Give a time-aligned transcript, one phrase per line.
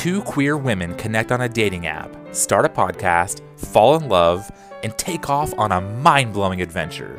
[0.00, 4.50] two queer women connect on a dating app, start a podcast, fall in love,
[4.82, 7.18] and take off on a mind blowing adventure.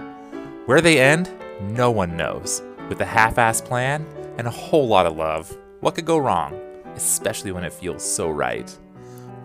[0.65, 1.29] Where they end,
[1.62, 2.63] no one knows.
[2.90, 4.04] With a half assed plan
[4.40, 6.60] and a whole lot of love, what could go wrong?
[6.96, 8.76] Especially when it feels so right.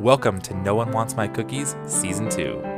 [0.01, 2.76] Welcome to No One Wants My Cookies, Season 2.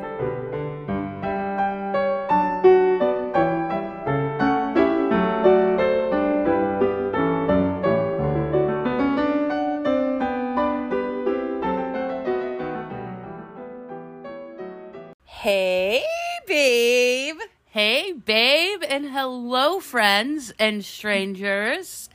[19.89, 22.11] Friends and strangers.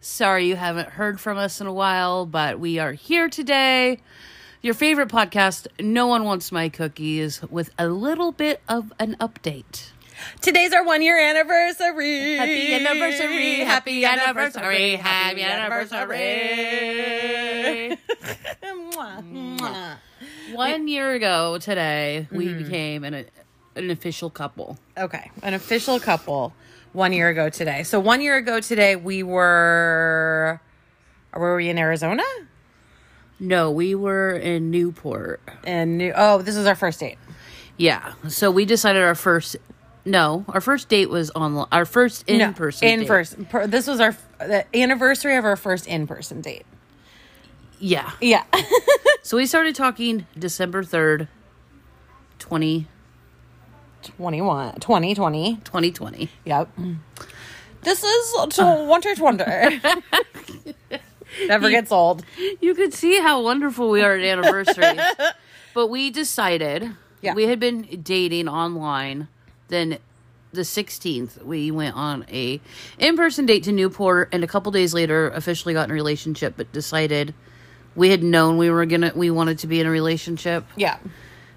[0.00, 3.98] Sorry you haven't heard from us in a while, but we are here today.
[4.62, 9.90] Your favorite podcast, No One Wants My Cookies, with a little bit of an update.
[10.40, 12.36] Today's our one year anniversary.
[12.36, 16.08] Happy anniversary, happy anniversary, happy anniversary.
[18.62, 19.96] Mwah, mwah.
[20.54, 22.62] One year ago today, we mm-hmm.
[22.62, 23.26] became an,
[23.76, 24.78] an official couple.
[24.96, 26.54] Okay, an official couple
[26.92, 27.82] one year ago today.
[27.82, 30.60] So, one year ago today, we were.
[31.34, 32.22] Were we in Arizona?
[33.38, 35.40] No, we were in Newport.
[35.64, 36.12] And New.
[36.16, 37.18] Oh, this is our first date.
[37.76, 38.14] Yeah.
[38.26, 39.56] So we decided our first
[40.04, 42.88] no, our first date was on our first in person.
[42.88, 43.44] In person.
[43.44, 46.66] Per, this was our the anniversary of our first in person date.
[47.78, 48.10] Yeah.
[48.20, 48.44] Yeah.
[49.20, 51.28] So we started talking December 3rd,
[52.38, 52.86] 20,
[54.02, 55.56] 21, 2020.
[55.64, 56.30] 2020.
[56.44, 56.68] Yep.
[57.82, 59.70] This is to Winter's Wonder.
[61.46, 62.24] Never gets old.
[62.60, 65.00] You could see how wonderful we are at anniversaries.
[65.74, 66.90] but we decided
[67.20, 67.34] Yeah.
[67.34, 69.28] we had been dating online.
[69.68, 69.98] Then
[70.50, 72.58] the 16th we went on a
[72.98, 76.72] in-person date to Newport and a couple days later officially got in a relationship but
[76.72, 77.34] decided
[77.94, 80.64] we had known we were going to we wanted to be in a relationship.
[80.74, 80.96] Yeah.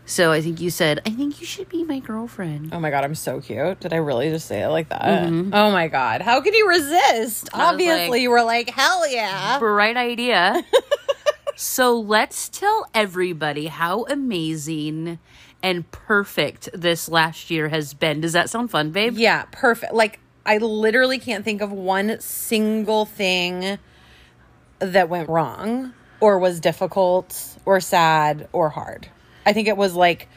[0.06, 2.74] So I think you said, I think you should be my girlfriend.
[2.74, 3.80] Oh my god, I'm so cute.
[3.80, 5.28] Did I really just say it like that?
[5.30, 6.22] Oh my god.
[6.22, 7.46] How could you resist?
[7.46, 7.62] Mm-hmm.
[7.62, 9.58] Obviously, like- you were like, hell yeah.
[9.60, 10.64] Bright idea.
[11.56, 15.20] so let's tell everybody how amazing
[15.64, 18.20] and perfect this last year has been.
[18.22, 19.14] Does that sound fun, babe?
[19.16, 19.94] Yeah, perfect.
[19.94, 23.78] Like, I literally can't think of one single thing
[24.80, 29.08] that went wrong or was difficult or sad or hard.
[29.46, 30.28] I think it was like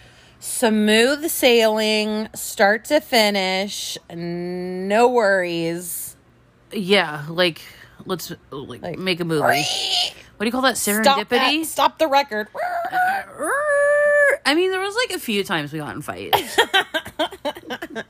[0.40, 6.16] smooth sailing, start to finish, no worries.
[6.72, 7.62] Yeah, like
[8.06, 9.42] let's like, Like, make a movie.
[10.36, 10.76] What do you call that?
[10.76, 11.60] Stop Serendipity?
[11.60, 11.66] that.
[11.66, 12.48] Stop the record.
[14.46, 16.58] I mean, there was like a few times we got in fights.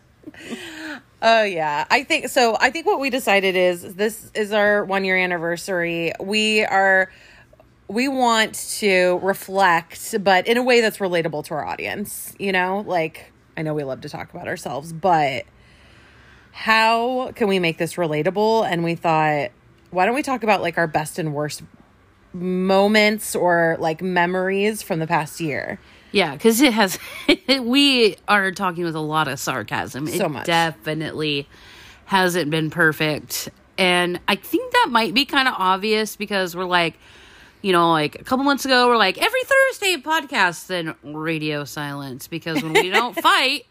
[1.26, 2.54] Oh yeah, I think so.
[2.60, 6.12] I think what we decided is this is our one year anniversary.
[6.20, 7.10] We are
[7.88, 12.34] we want to reflect, but in a way that's relatable to our audience.
[12.38, 15.44] You know, like I know we love to talk about ourselves, but
[16.52, 18.66] how can we make this relatable?
[18.70, 19.50] And we thought,
[19.90, 21.62] why don't we talk about like our best and worst
[22.32, 25.78] moments or like memories from the past year?
[26.14, 26.98] yeah, because it has.
[27.48, 30.06] we are talking with a lot of sarcasm.
[30.06, 30.46] So it much.
[30.46, 31.48] definitely
[32.06, 36.94] hasn't been perfect, and I think that might be kind of obvious because we're like.
[37.64, 42.28] You know, like a couple months ago, we're like every Thursday podcast, then radio silence
[42.28, 43.64] because when we don't fight,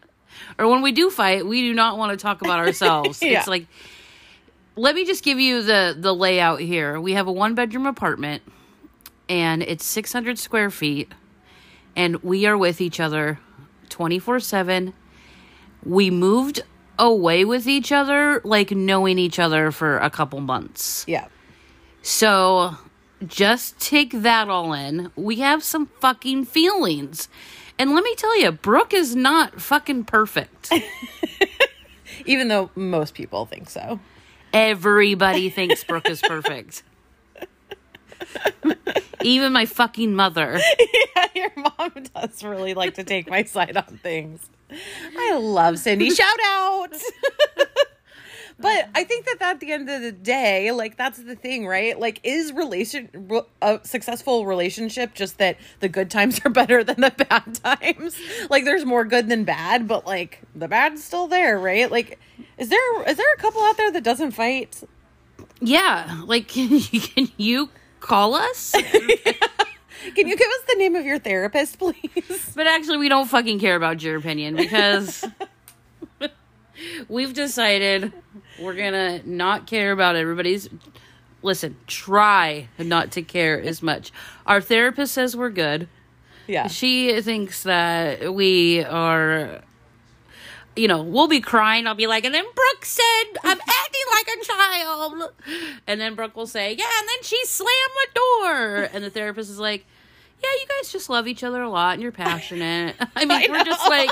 [0.58, 3.22] or when we do fight, we do not want to talk about ourselves.
[3.22, 3.38] Yeah.
[3.38, 3.68] It's like
[4.76, 7.00] let me just give you the the layout here.
[7.00, 8.42] We have a one bedroom apartment
[9.30, 11.12] and it's 600 square feet
[11.96, 13.38] and we are with each other
[13.90, 14.94] 24/7.
[15.86, 16.64] We moved
[16.98, 21.06] away with each other like knowing each other for a couple months.
[21.08, 21.28] Yeah.
[22.02, 22.75] So
[23.28, 25.12] just take that all in.
[25.16, 27.28] We have some fucking feelings.
[27.80, 30.72] And let me tell you, Brooke is not fucking perfect.
[32.26, 34.00] Even though most people think so.
[34.54, 36.84] Everybody thinks Brooke is perfect.
[39.24, 40.60] Even my fucking mother.
[41.16, 44.50] Yeah, your mom does really like to take my side on things.
[45.18, 46.10] I love Cindy.
[46.10, 46.90] Shout out.
[48.95, 52.00] I think that at the end of the day, like that's the thing, right?
[52.00, 53.10] Like, is relation
[53.62, 58.18] a successful relationship just that the good times are better than the bad times?
[58.50, 61.92] Like, there's more good than bad, but like the bad's still there, right?
[61.92, 62.19] Like,
[62.57, 64.84] is there is there a couple out there that doesn't fight?
[65.60, 67.69] Yeah, like can you, can you
[68.00, 68.75] call us?
[70.16, 72.51] Can you give us the name of your therapist, please?
[72.56, 75.24] But actually, we don't fucking care about your opinion because
[77.08, 78.14] we've decided
[78.60, 80.70] we're gonna not care about everybody's
[81.44, 84.12] listen, try not to care as much.
[84.48, 85.88] Our therapist says we're good.
[86.48, 86.68] Yeah.
[86.68, 89.62] She thinks that we are,
[90.75, 91.86] you know, we'll be crying.
[91.86, 95.31] I'll be like, and then Brooke said, I'm acting like a child.
[95.88, 98.90] And then Brooke will say, yeah, and then she slammed the door.
[98.94, 99.86] And the therapist is like,
[100.42, 102.96] yeah, you guys just love each other a lot and you're passionate.
[103.16, 104.10] I mean, I we're just like,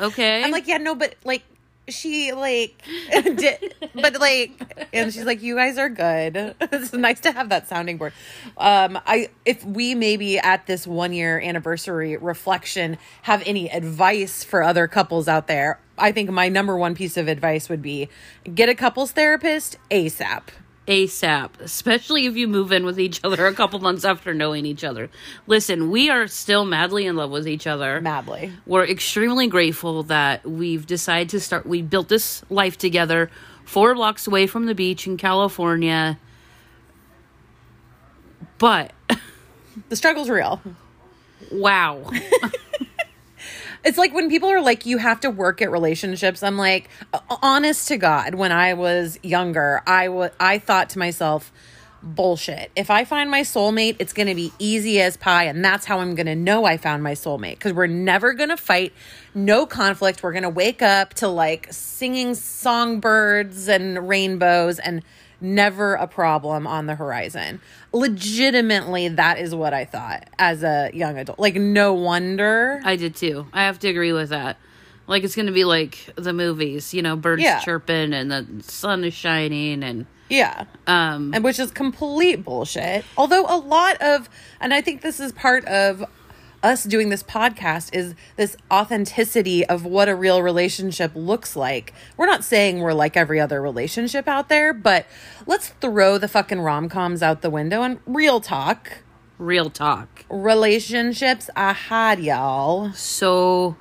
[0.00, 0.44] okay.
[0.44, 1.42] I'm like, yeah, no, but like
[1.88, 2.82] she like
[3.12, 6.54] did, but like, and she's like, you guys are good.
[6.60, 8.12] it's nice to have that sounding board.
[8.56, 14.62] Um, I if we maybe at this one year anniversary reflection have any advice for
[14.62, 18.08] other couples out there, I think my number one piece of advice would be
[18.54, 20.42] get a couples therapist ASAP.
[20.86, 24.82] ASAP, especially if you move in with each other a couple months after knowing each
[24.84, 25.08] other.
[25.46, 28.00] Listen, we are still madly in love with each other.
[28.00, 28.52] Madly.
[28.66, 31.66] We're extremely grateful that we've decided to start.
[31.66, 33.30] We built this life together,
[33.64, 36.18] four blocks away from the beach in California.
[38.58, 38.92] But
[39.88, 40.60] The struggle's real.
[41.52, 42.10] wow,
[43.84, 46.42] It's like when people are like, you have to work at relationships.
[46.42, 50.98] I'm like, uh, honest to God, when I was younger, I wa- I thought to
[50.98, 51.52] myself,
[52.02, 52.70] bullshit.
[52.76, 55.44] If I find my soulmate, it's going to be easy as pie.
[55.44, 58.48] And that's how I'm going to know I found my soulmate because we're never going
[58.48, 58.92] to fight.
[59.34, 60.22] No conflict.
[60.22, 65.02] We're going to wake up to like singing songbirds and rainbows and
[65.40, 67.60] never a problem on the horizon.
[67.92, 71.38] Legitimately, that is what I thought as a young adult.
[71.38, 72.80] Like, no wonder.
[72.84, 73.46] I did too.
[73.52, 74.56] I have to agree with that.
[75.06, 77.60] Like it's gonna be like the movies, you know, birds Yeah.
[77.60, 80.64] chirping and the sun is shining, and Yeah.
[80.86, 83.04] um, and which is complete bullshit.
[83.16, 84.28] Although a lot of,
[84.60, 86.04] and I think this is part of
[86.62, 91.92] us doing this podcast is this authenticity of what a real relationship looks like.
[92.16, 95.06] We're not saying we're like every other relationship out there, but
[95.46, 98.98] let's throw the fucking rom coms out the window and real talk.
[99.38, 100.26] real talk.
[100.28, 102.92] Relationships are hard, y'all.
[102.92, 103.76] So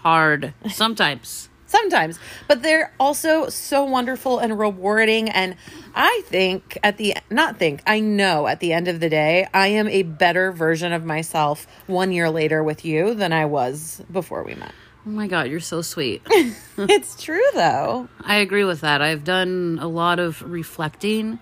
[0.00, 1.48] hard sometimes.
[1.74, 5.56] Sometimes but they're also so wonderful and rewarding and
[5.94, 9.66] i think at the not think i know at the end of the day i
[9.66, 14.42] am a better version of myself one year later with you than i was before
[14.42, 14.72] we met
[15.06, 16.22] Oh my god, you're so sweet.
[16.78, 19.02] it's true though I agree with that.
[19.02, 21.38] I've done a lot of reflecting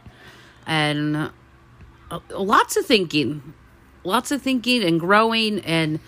[0.67, 1.31] and
[2.11, 3.55] uh, lots of thinking.
[4.03, 6.01] Lots of thinking and growing and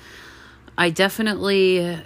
[0.76, 1.97] I definitely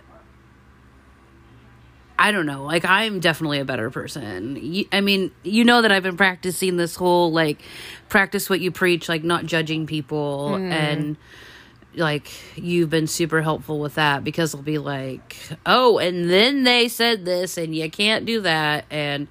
[2.19, 2.65] I don't know.
[2.65, 4.85] Like I'm definitely a better person.
[4.93, 7.61] I mean, you know that I've been practicing this whole like
[8.09, 11.17] practice what you preach, like not judging people and
[11.95, 16.89] like you've been super helpful with that because it'll be like, "Oh, and then they
[16.89, 19.29] said this and you can't do that." And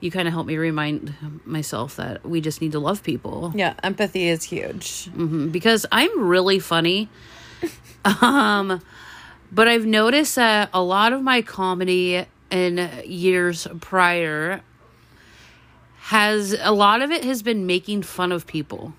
[0.00, 3.74] you kind of help me remind myself that we just need to love people yeah
[3.82, 7.08] empathy is huge Mhm, because I'm really funny.
[8.04, 8.80] um,
[9.52, 14.60] but I've noticed that a lot of my comedy in years prior
[16.00, 18.94] has a lot of it has been making fun of people.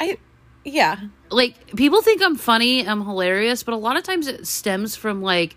[0.00, 0.16] i
[0.64, 0.96] yeah
[1.30, 5.22] Like people think I'm funny, I'm hilarious, but a lot of times it stems from
[5.22, 5.56] like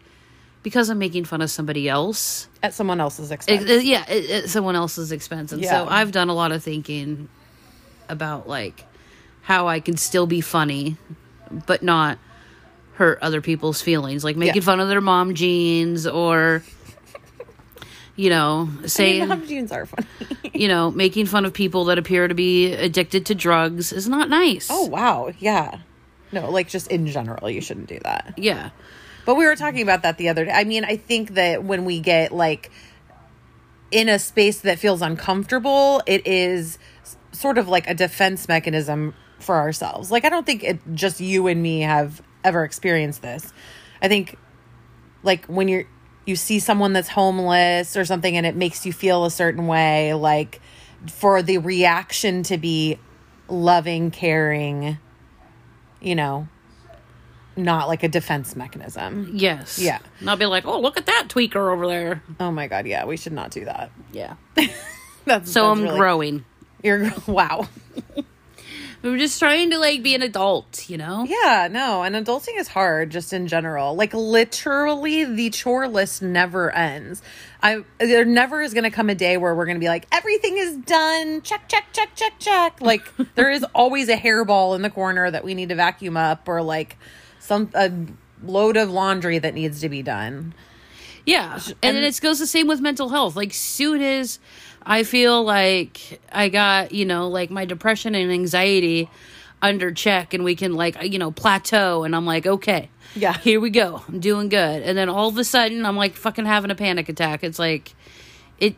[0.63, 2.47] because I'm making fun of somebody else.
[2.63, 5.51] at someone else's expense it- yeah, it, at someone else's expense.
[5.51, 7.29] And so I've done a lot of thinking
[8.09, 8.83] about like
[9.43, 10.97] how I can still be funny,
[11.67, 12.17] but not
[12.95, 14.65] hurt other people's feelings, like making Yeah.
[14.65, 16.63] fun of their mom jeans or
[18.15, 20.07] you know I saying mean, mom jeans are funny
[20.53, 24.29] you know making fun of people that appear to be addicted to drugs is not
[24.29, 24.69] nice.
[24.71, 25.79] oh wow yeah
[26.31, 28.69] no like just in general you shouldn't do that yeah.
[29.25, 30.51] But we were talking about that the other day.
[30.51, 32.69] I mean, I think that when we get like
[33.89, 36.77] in a space that feels uncomfortable, it is
[37.31, 40.11] sort of like a defense mechanism for ourselves.
[40.11, 43.51] Like, I don't think it just you and me have ever experienced this.
[44.01, 44.37] I think
[45.23, 45.85] like when you're
[46.25, 50.13] you see someone that's homeless or something and it makes you feel a certain way,
[50.13, 50.59] like
[51.11, 52.97] for the reaction to be
[53.47, 54.97] loving, caring,
[56.01, 56.47] you know,
[57.55, 59.29] not like a defense mechanism.
[59.33, 59.77] Yes.
[59.77, 59.99] Yeah.
[60.19, 62.23] Not be like, oh, look at that tweaker over there.
[62.39, 63.91] Oh my god, yeah, we should not do that.
[64.11, 64.35] Yeah.
[65.25, 66.45] That's So that's I'm really- growing.
[66.83, 67.67] You're wow.
[69.05, 71.25] I'm just trying to like be an adult, you know?
[71.25, 73.95] Yeah, no, and adulting is hard just in general.
[73.95, 77.21] Like literally the chore list never ends.
[77.61, 80.07] I there never is going to come a day where we're going to be like
[80.11, 81.43] everything is done.
[81.43, 82.81] Check check check check check.
[82.81, 83.03] Like
[83.35, 86.63] there is always a hairball in the corner that we need to vacuum up or
[86.63, 86.97] like
[87.39, 87.91] some a
[88.43, 90.55] load of laundry that needs to be done.
[91.25, 91.59] Yeah.
[91.81, 93.35] And, then it goes the same with mental health.
[93.35, 94.39] Like soon as
[94.85, 99.09] I feel like I got, you know, like my depression and anxiety
[99.61, 102.89] under check and we can like, you know, plateau and I'm like, okay.
[103.15, 103.33] Yeah.
[103.37, 104.03] Here we go.
[104.07, 104.83] I'm doing good.
[104.83, 107.43] And then all of a sudden I'm like fucking having a panic attack.
[107.43, 107.95] It's like
[108.59, 108.75] it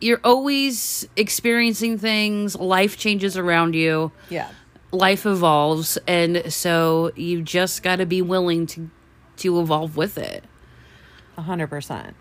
[0.00, 4.50] you're always experiencing things, life changes around you Yeah.
[4.92, 8.90] life evolves and so you just got to be willing to
[9.38, 10.44] to evolve with it
[11.36, 12.14] A hundred percent.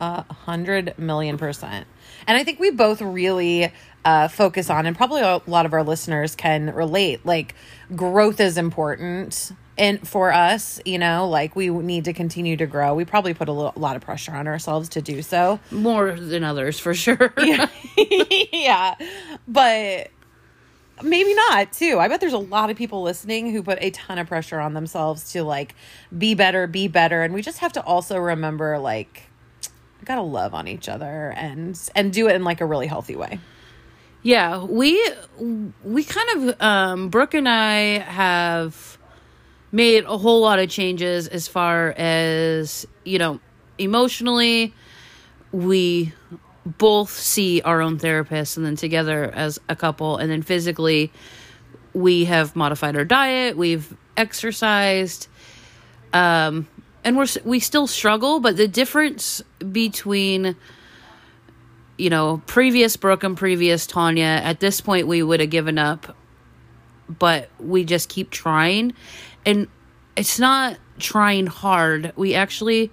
[0.00, 1.86] A hundred million percent.
[2.26, 3.72] And I think we both really
[4.04, 7.26] uh, focus on, and probably a lot of our listeners can relate.
[7.26, 7.54] Like
[7.94, 12.94] growth is important, and for us, you know, like we need to continue to grow.
[12.94, 15.60] We probably put a lo- lot of pressure on ourselves to do so.
[15.70, 17.68] more than others for sure yeah,
[18.52, 18.94] yeah,
[19.46, 20.10] but
[21.02, 21.98] maybe not too.
[21.98, 24.74] I bet there's a lot of people listening who put a ton of pressure on
[24.74, 25.74] themselves to like
[26.16, 29.29] be better, be better, and we just have to also remember like
[30.04, 33.38] gotta love on each other and and do it in like a really healthy way.
[34.22, 35.02] yeah we
[35.84, 38.98] we kind of um brooke and i have
[39.72, 43.40] made a whole lot of changes as far as you know
[43.78, 44.74] emotionally
[45.52, 46.12] we
[46.66, 51.10] both see our own therapist and then together as a couple and then physically
[51.94, 55.28] we have modified our diet we've exercised
[56.12, 56.66] um
[57.04, 59.42] and we're we still struggle but the difference
[59.72, 60.56] between
[61.98, 66.16] you know previous brooke and previous tonya at this point we would have given up
[67.18, 68.94] but we just keep trying.
[69.44, 69.68] And
[70.16, 72.12] it's not trying hard.
[72.16, 72.90] We actually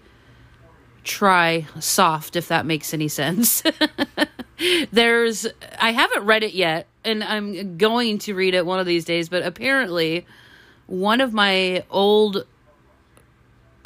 [1.04, 3.64] try soft if that makes any sense.
[4.92, 5.46] There's
[5.80, 9.30] i haven't read it yet and i'm going to read it one of these days
[9.30, 10.26] but apparently
[10.88, 12.44] one of my old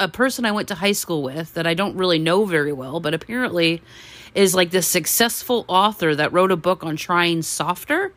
[0.01, 2.99] a person i went to high school with that i don't really know very well
[2.99, 3.81] but apparently
[4.35, 8.13] is like this successful author that wrote a book on trying softer.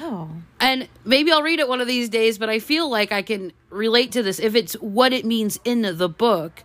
[0.00, 3.22] Oh, and maybe I'll read it one of these days, but I feel like I
[3.22, 4.38] can relate to this.
[4.38, 6.62] If it's what it means in the book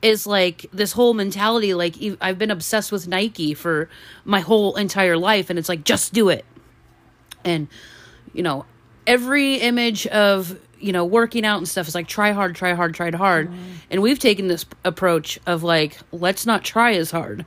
[0.00, 3.88] is like this whole mentality like I've been obsessed with Nike for
[4.24, 6.44] my whole entire life and it's like just do it.
[7.44, 7.68] And
[8.32, 8.64] you know,
[9.06, 12.94] every image of, you know, working out and stuff is like try hard, try hard,
[12.94, 13.50] try hard.
[13.90, 17.46] And we've taken this approach of like let's not try as hard.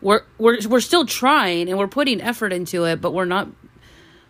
[0.00, 3.48] We're we're we're still trying and we're putting effort into it, but we're not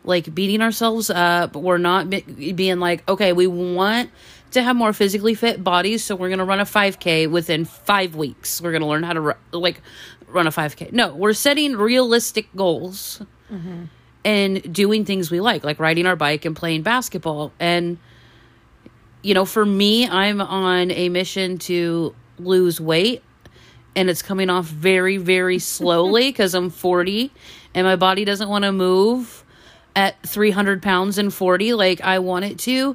[0.04, 1.56] like beating ourselves up.
[1.56, 4.10] We're not be- being like, okay, we want
[4.52, 8.60] to have more physically fit bodies, so we're gonna run a 5K within five weeks.
[8.60, 9.82] We're gonna learn how to ru- like
[10.28, 10.92] run a 5K.
[10.92, 13.20] No, we're setting realistic goals
[13.52, 13.84] mm-hmm.
[14.24, 17.52] and doing things we like, like riding our bike and playing basketball.
[17.58, 17.98] And
[19.26, 23.22] you know, for me, I'm on a mission to lose weight
[23.96, 27.32] and it's coming off very very slowly because i'm 40
[27.74, 29.42] and my body doesn't want to move
[29.96, 32.94] at 300 pounds and 40 like i want it to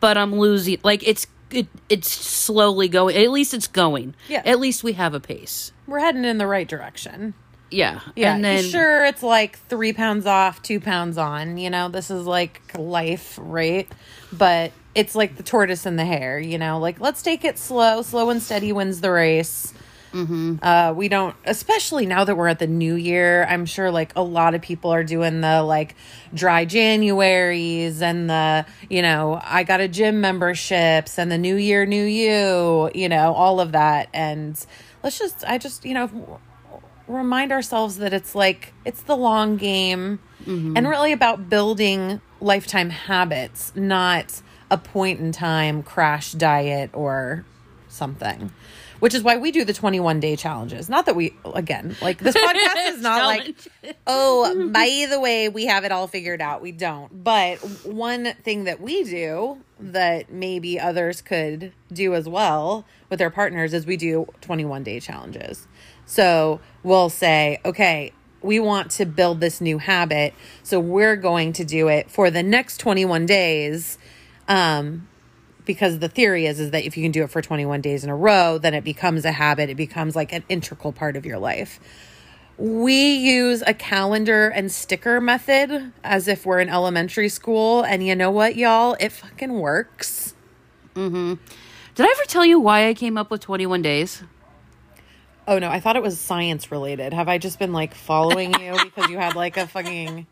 [0.00, 4.40] but i'm losing like it's it, it's slowly going at least it's going Yeah.
[4.46, 7.34] at least we have a pace we're heading in the right direction.
[7.70, 11.58] yeah Yeah, and then sure, it's like three pounds off, two pounds on.
[11.58, 13.86] You know, this is like life, right?
[14.32, 16.38] But it's like the tortoise and the hare.
[16.38, 18.02] You know, like let's take it slow.
[18.02, 19.72] Slow and steady wins the race.
[20.12, 20.56] Mm-hmm.
[20.62, 23.44] Uh, we don't, especially now that we're at the new year.
[23.48, 25.96] I'm sure like a lot of people are doing the like
[26.32, 31.84] dry Januaries and the you know I got a gym memberships and the new year,
[31.84, 32.90] new you.
[32.94, 34.08] You know all of that.
[34.14, 34.64] And
[35.02, 36.40] let's just, I just you know
[37.08, 40.20] remind ourselves that it's like it's the long game
[40.76, 44.42] and really about building lifetime habits not
[44.74, 47.44] a point in time crash diet or
[47.88, 48.50] something
[49.04, 50.88] which is why we do the 21 day challenges.
[50.88, 53.54] Not that we again like this podcast is not like
[54.06, 56.62] oh by the way we have it all figured out.
[56.62, 57.22] We don't.
[57.22, 63.28] But one thing that we do that maybe others could do as well with their
[63.28, 65.66] partners is we do 21 day challenges.
[66.06, 70.32] So we'll say okay we want to build this new habit.
[70.62, 73.98] So we're going to do it for the next 21 days
[74.48, 75.08] um
[75.64, 78.10] because the theory is is that if you can do it for 21 days in
[78.10, 79.70] a row then it becomes a habit.
[79.70, 81.80] It becomes like an integral part of your life.
[82.56, 87.82] We use a calendar and sticker method as if we're in elementary school.
[87.82, 88.96] And you know what y'all?
[89.00, 90.34] It fucking works.
[90.94, 91.34] Mm-hmm.
[91.96, 94.22] did i ever tell you why i came up with 21 days?
[95.48, 95.68] Oh no.
[95.68, 99.18] I thought it was science related have i just been like following you because you
[99.18, 100.26] had like a fucking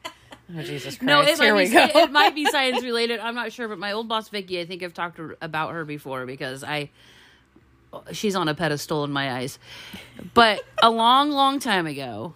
[0.50, 3.20] oh jesus christ no it here might, we be, go it might be science related
[3.20, 6.26] i'm not sure but my old boss vicky i think i've talked about her before
[6.26, 6.90] because i
[8.12, 9.58] she's on a pedestal in my eyes.
[10.34, 12.34] But a long, long time ago,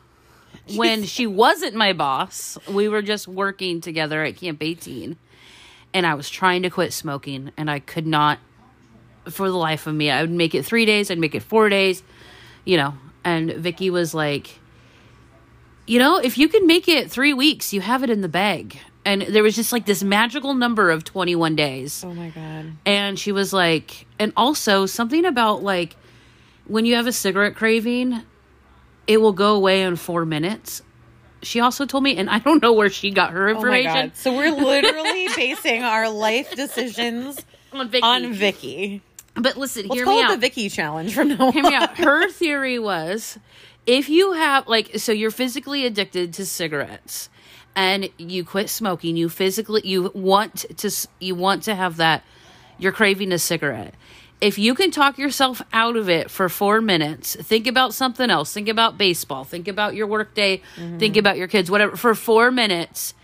[0.74, 5.16] when she wasn't my boss, we were just working together at Camp 18.
[5.94, 8.38] And I was trying to quit smoking, and I could not
[9.30, 10.10] for the life of me.
[10.10, 12.02] I would make it three days, I'd make it four days,
[12.64, 12.94] you know.
[13.24, 14.58] And Vicky was like,
[15.86, 18.78] you know, if you can make it three weeks, you have it in the bag.
[19.04, 22.02] And there was just like this magical number of 21 days.
[22.04, 22.72] Oh my god.
[22.84, 25.96] And she was like, and also something about like
[26.66, 28.20] when you have a cigarette craving,
[29.06, 30.82] it will go away in four minutes.
[31.42, 34.16] She also told me, and I don't know where she got her Oh information god.
[34.16, 37.38] So we're literally basing our life decisions
[37.72, 38.02] on Vicky.
[38.04, 39.02] on Vicky.
[39.36, 40.30] but listen, Let's hear call me it out.
[40.32, 41.70] the Vicky challenge from now hear on.
[41.70, 41.96] me out.
[41.98, 43.38] Her theory was
[43.86, 47.28] if you have like so you're physically addicted to cigarettes
[47.74, 52.24] and you quit smoking, you physically you want to you want to have that
[52.78, 53.94] you're craving a cigarette.
[54.38, 58.52] If you can talk yourself out of it for 4 minutes, think about something else,
[58.52, 60.98] think about baseball, think about your workday, mm-hmm.
[60.98, 63.14] think about your kids, whatever for 4 minutes,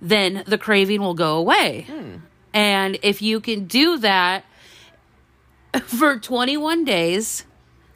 [0.00, 1.86] then the craving will go away.
[1.88, 2.16] Hmm.
[2.54, 4.44] And if you can do that
[5.84, 7.44] for 21 days,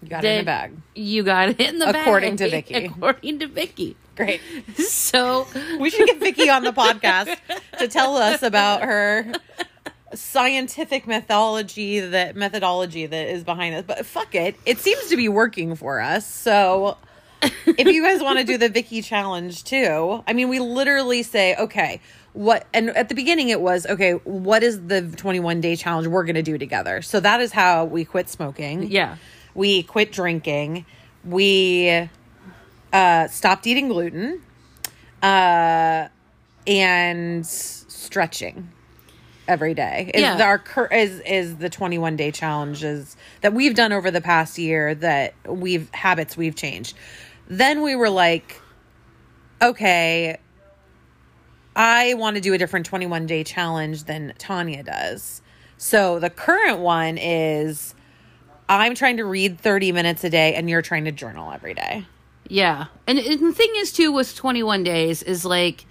[0.03, 0.73] You got it in the bag.
[0.95, 1.97] You got it in the bag.
[1.97, 2.75] According to Vicky.
[2.75, 3.97] According to Vicky.
[4.15, 4.41] Great.
[4.79, 5.47] So
[5.79, 7.37] We should get Vicky on the podcast
[7.79, 9.33] to tell us about her
[10.15, 13.85] scientific methodology that methodology that is behind this.
[13.87, 14.57] But fuck it.
[14.65, 16.27] It seems to be working for us.
[16.27, 16.97] So
[17.43, 21.55] if you guys want to do the Vicky challenge too, I mean we literally say,
[21.57, 22.01] okay,
[22.33, 26.25] what and at the beginning it was, okay, what is the 21 day challenge we're
[26.25, 27.03] gonna do together?
[27.03, 28.85] So that is how we quit smoking.
[28.91, 29.17] yeah.
[29.57, 30.85] We quit drinking.
[31.25, 32.09] We
[32.93, 34.43] uh, stopped eating gluten.
[35.23, 36.09] Uh,
[36.67, 38.71] and stretching
[39.49, 40.43] every day is Yeah.
[40.45, 44.95] our cur- is is the 21 day challenges that we've done over the past year
[44.97, 46.95] that we've habits we've changed.
[47.49, 48.61] Then we were like,
[49.63, 50.37] okay,
[51.75, 55.41] I want to do a different 21 day challenge than Tonya does.
[55.79, 57.95] So the current one is
[58.69, 62.05] I'm trying to read 30 minutes a day and you're trying to journal every day.
[62.49, 62.87] Yeah.
[63.07, 65.85] And, and the thing is, too, with 21 days is like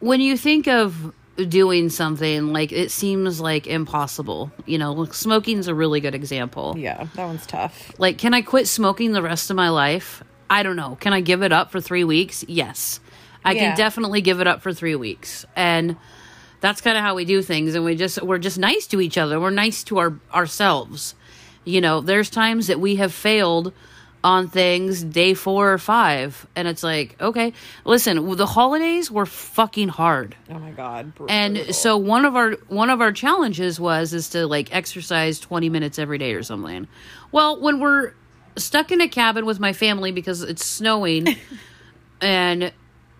[0.00, 4.52] when you think of doing something, like it seems like impossible.
[4.66, 6.74] You know, like, smoking's a really good example.
[6.78, 7.92] Yeah, that one's tough.
[7.98, 10.22] Like, can I quit smoking the rest of my life?
[10.50, 10.96] I don't know.
[11.00, 12.44] Can I give it up for three weeks?
[12.46, 13.00] Yes.
[13.44, 13.60] I Yeah.
[13.68, 15.44] can definitely give it up for three weeks.
[15.56, 15.96] And
[16.60, 17.74] that's kind of how we do things.
[17.74, 19.40] And we just, we're just nice to each other.
[19.40, 21.14] We're nice to our, ourselves.
[21.64, 23.72] You know, there's times that we have failed
[24.22, 26.46] on things day four or five.
[26.56, 27.52] And it's like, okay,
[27.84, 31.12] listen, the holidays were fucking hard Oh my god.
[31.28, 35.68] and so one of our one of our challenges was is to like exercise 20
[35.68, 36.88] minutes every day or something
[37.32, 38.12] well when we're
[38.56, 41.26] stuck in a cabin with my family because it's snowing
[42.22, 42.72] and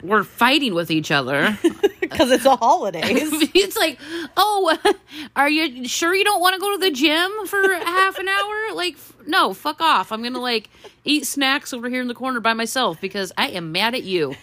[0.03, 1.59] we're fighting with each other
[2.11, 3.05] because it's the holidays.
[3.55, 3.99] it's like
[4.37, 4.77] oh
[5.37, 8.75] are you sure you don't want to go to the gym for half an hour
[8.75, 10.69] like no fuck off i'm gonna like
[11.05, 14.35] eat snacks over here in the corner by myself because i am mad at you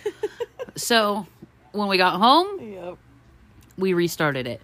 [0.76, 1.26] so
[1.72, 2.98] when we got home yep.
[3.78, 4.62] we restarted it.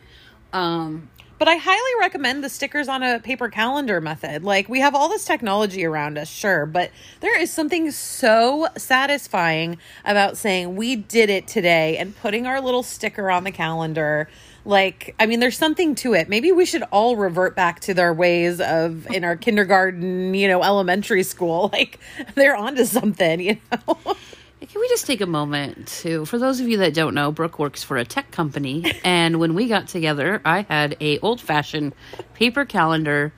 [0.54, 4.44] Um, But I highly recommend the stickers on a paper calendar method.
[4.44, 9.78] Like we have all this technology around us, sure, but there is something so satisfying
[10.04, 14.28] about saying we did it today and putting our little sticker on the calendar.
[14.66, 16.28] Like, I mean, there's something to it.
[16.28, 20.64] Maybe we should all revert back to their ways of in our kindergarten, you know,
[20.64, 21.72] elementary school.
[21.78, 22.00] Like
[22.34, 23.98] they're onto something, you know.
[24.70, 27.60] can we just take a moment to, for those of you that don't know, Brooke
[27.60, 31.94] works for a tech company, and when we got together, I had a old fashioned
[32.34, 33.34] paper calendar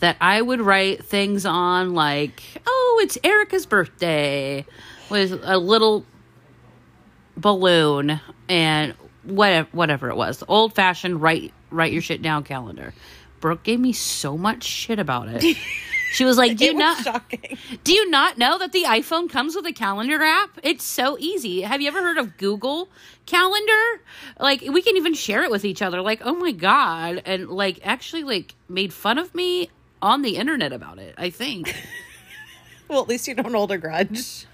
[0.00, 4.66] that I would write things on, like, oh, it's Erica's birthday,
[5.08, 6.04] with a little
[7.36, 12.92] balloon and whatever whatever it was, old fashioned write write your shit down calendar.
[13.40, 15.56] Brooke gave me so much shit about it.
[16.12, 17.58] She was like, "Do you not shocking.
[17.84, 20.58] do you not know that the iPhone comes with a calendar app?
[20.62, 21.62] It's so easy.
[21.62, 22.88] Have you ever heard of Google
[23.26, 24.02] Calendar?
[24.38, 26.02] Like we can even share it with each other.
[26.02, 29.70] Like, oh my god, and like actually like made fun of me
[30.00, 31.14] on the internet about it.
[31.18, 31.74] I think.
[32.88, 34.44] Well, at least you don't hold a grudge.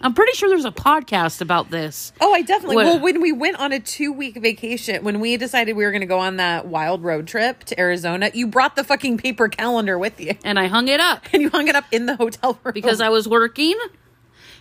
[0.00, 2.12] I'm pretty sure there's a podcast about this.
[2.20, 2.76] Oh, I definitely.
[2.76, 5.90] What- Well, when we went on a two week vacation, when we decided we were
[5.90, 9.48] going to go on that wild road trip to Arizona, you brought the fucking paper
[9.48, 12.14] calendar with you And I hung it up and you hung it up in the
[12.16, 13.74] hotel room because I was working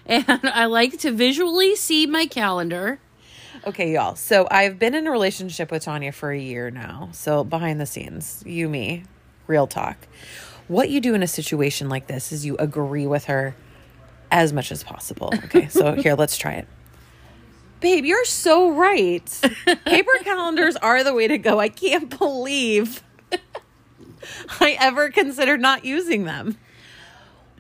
[0.06, 3.00] and I like to visually see my calendar.
[3.66, 4.16] Okay, y'all.
[4.16, 7.10] So I've been in a relationship with Tonya for a year now.
[7.12, 9.04] So behind the scenes, you, me,
[9.48, 9.98] real talk.
[10.68, 13.56] what you do in a situation like this is you agree with her
[14.32, 15.34] as much as possible.
[15.46, 16.68] Okay, so here, let's try it.
[17.80, 19.26] Babe, you're so right.
[19.86, 21.60] Paper calendars are the way to go.
[21.60, 23.04] I can't believe
[24.60, 26.58] I ever considered not using them.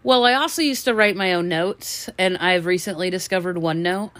[0.03, 4.11] Well, I also used to write my own notes, and I've recently discovered OneNote.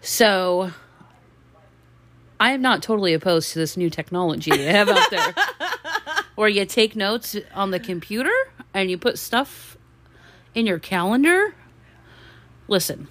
[0.00, 0.72] So
[2.38, 5.34] I am not totally opposed to this new technology they have out there.
[6.34, 8.34] Where you take notes on the computer
[8.72, 9.77] and you put stuff
[10.54, 11.54] in your calendar.
[12.68, 13.08] Listen,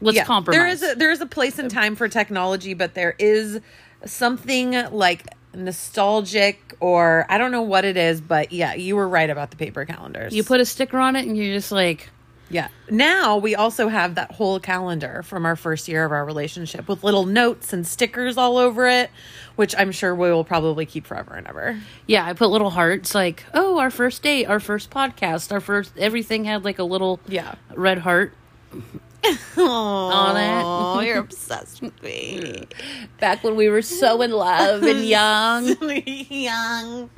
[0.00, 0.58] let's compromise.
[0.58, 3.60] There is a there is a place and time for technology, but there is
[4.04, 9.28] something like nostalgic or I don't know what it is, but yeah, you were right
[9.28, 10.34] about the paper calendars.
[10.34, 12.08] you put a sticker on it and you're just like,
[12.50, 12.68] yeah.
[12.90, 17.04] Now we also have that whole calendar from our first year of our relationship with
[17.04, 19.10] little notes and stickers all over it,
[19.56, 21.78] which I'm sure we will probably keep forever and ever.
[22.06, 25.92] yeah, I put little hearts like, oh, our first date, our first podcast, our first
[25.96, 27.54] everything had like a little Yeah.
[27.74, 28.34] red heart
[29.56, 30.62] on it.
[30.64, 32.66] Oh, you're obsessed with me.
[33.18, 35.76] Back when we were so in love and young.
[36.28, 37.10] young.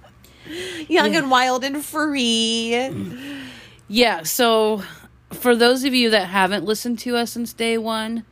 [0.88, 2.90] Young and wild and free.
[3.88, 4.82] Yeah, so
[5.32, 8.24] for those of you that haven't listened to us since day one,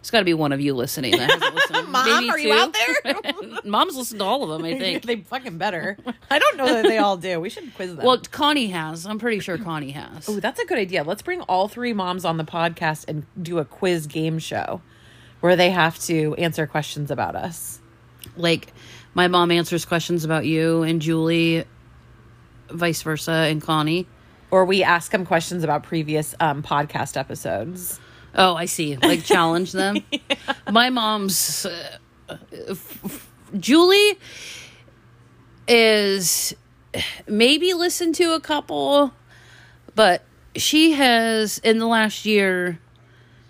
[0.00, 1.88] it's got to be one of you listening that hasn't listened.
[1.92, 3.14] Mom, Maybe are you out there?
[3.64, 5.04] Mom's listened to all of them, I think.
[5.04, 5.96] they fucking better.
[6.30, 7.40] I don't know that they all do.
[7.40, 8.04] We should quiz them.
[8.04, 9.06] Well, Connie has.
[9.06, 10.28] I'm pretty sure Connie has.
[10.28, 11.02] Oh, that's a good idea.
[11.02, 14.80] Let's bring all three moms on the podcast and do a quiz game show
[15.40, 17.80] where they have to answer questions about us.
[18.36, 18.72] Like,
[19.14, 21.64] my mom answers questions about you and Julie,
[22.70, 24.06] vice versa, and Connie.
[24.50, 28.00] Or we ask them questions about previous um, podcast episodes.
[28.34, 28.96] Oh, I see.
[28.96, 29.98] Like challenge them.
[30.70, 31.98] My mom's uh,
[32.68, 34.18] f- f- Julie
[35.66, 36.54] is
[37.26, 39.12] maybe listened to a couple,
[39.94, 40.22] but
[40.56, 42.78] she has in the last year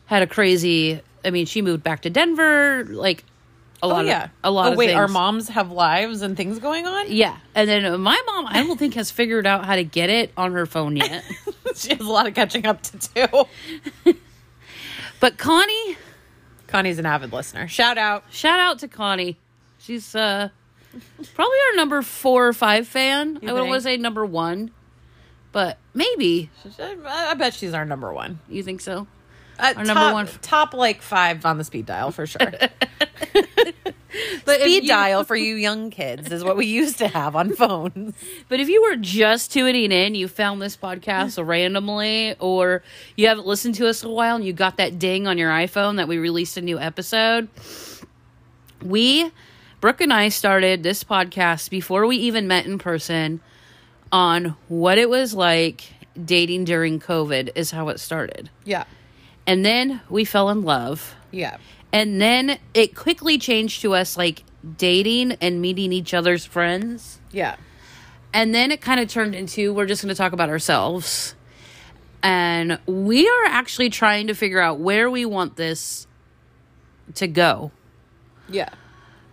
[0.06, 1.00] had a crazy.
[1.24, 2.84] I mean, she moved back to Denver.
[2.84, 3.24] Like
[3.82, 4.24] a lot oh, yeah.
[4.24, 4.98] of a lot oh, of wait, things.
[4.98, 7.06] our moms have lives and things going on?
[7.08, 10.32] Yeah, and then my mom, I don't think has figured out how to get it
[10.36, 11.24] on her phone yet.
[11.74, 13.48] she has a lot of catching up to
[14.04, 14.14] do.
[15.20, 15.96] but Connie,
[16.66, 17.68] Connie's an avid listener.
[17.68, 18.24] Shout out.
[18.30, 19.38] Shout out to Connie.
[19.78, 20.48] She's uh
[21.34, 23.38] probably our number four or five fan.
[23.40, 24.72] You I wouldn't want to say number one,
[25.52, 26.50] but maybe.
[26.78, 28.40] I bet she's our number one.
[28.48, 29.06] You think so?
[29.58, 32.52] Uh, Our top, number one- top like five on the speed dial for sure.
[34.44, 37.54] But speed you- dial for you young kids is what we used to have on
[37.54, 38.14] phones.
[38.48, 42.82] But if you were just tuning in, you found this podcast randomly, or
[43.16, 45.50] you haven't listened to us in a while and you got that ding on your
[45.50, 47.48] iPhone that we released a new episode,
[48.82, 49.30] we,
[49.80, 53.40] Brooke and I, started this podcast before we even met in person
[54.10, 55.82] on what it was like
[56.24, 58.48] dating during COVID, is how it started.
[58.64, 58.84] Yeah.
[59.48, 61.16] And then we fell in love.
[61.30, 61.56] Yeah.
[61.90, 64.44] And then it quickly changed to us like
[64.76, 67.18] dating and meeting each other's friends.
[67.32, 67.56] Yeah.
[68.34, 71.34] And then it kind of turned into we're just going to talk about ourselves.
[72.22, 76.06] And we are actually trying to figure out where we want this
[77.14, 77.70] to go.
[78.50, 78.68] Yeah.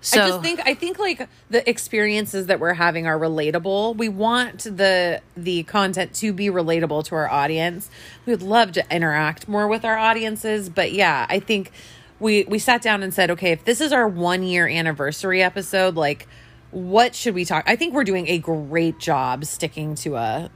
[0.06, 3.98] So I just think I think like the experiences that we're having are relatable.
[3.98, 7.90] We want the the content to be relatable to our audience.
[8.26, 11.72] We would love to interact more with our audiences, but yeah, I think
[12.20, 15.96] we we sat down and said, okay, if this is our 1 year anniversary episode,
[15.96, 16.28] like
[16.70, 17.64] what should we talk?
[17.66, 20.50] I think we're doing a great job sticking to a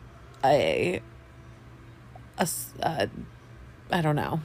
[0.46, 1.02] a
[2.38, 3.08] a, s- uh,
[3.90, 4.40] don't know.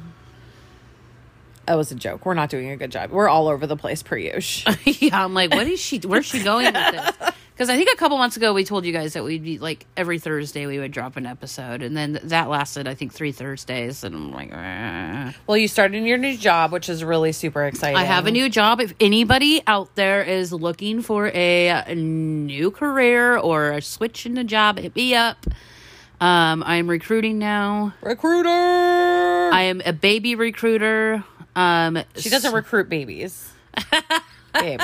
[1.66, 2.26] That was a joke.
[2.26, 3.10] We're not doing a good job.
[3.10, 4.74] We're all over the place per usual.
[4.84, 5.98] yeah, I'm like, what is she?
[5.98, 7.32] Where's she going with this?
[7.54, 9.86] Because I think a couple months ago we told you guys that we'd be like
[9.96, 14.02] every Thursday we would drop an episode, and then that lasted I think three Thursdays,
[14.02, 17.96] and I'm like, "Eh." Well, you started your new job, which is really super exciting.
[17.96, 18.80] I have a new job.
[18.80, 24.34] If anybody out there is looking for a, a new career or a switch in
[24.34, 25.46] the job, hit me up.
[26.20, 27.94] Um, I'm recruiting now.
[28.02, 28.48] recruiter.
[28.48, 31.22] I am a baby recruiter.
[31.56, 33.50] Um, she doesn't recruit babies.
[34.54, 34.80] Babe.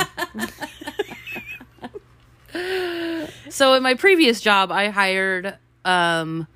[3.50, 6.46] So in my previous job, I hired um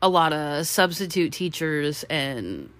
[0.00, 2.70] a lot of substitute teachers and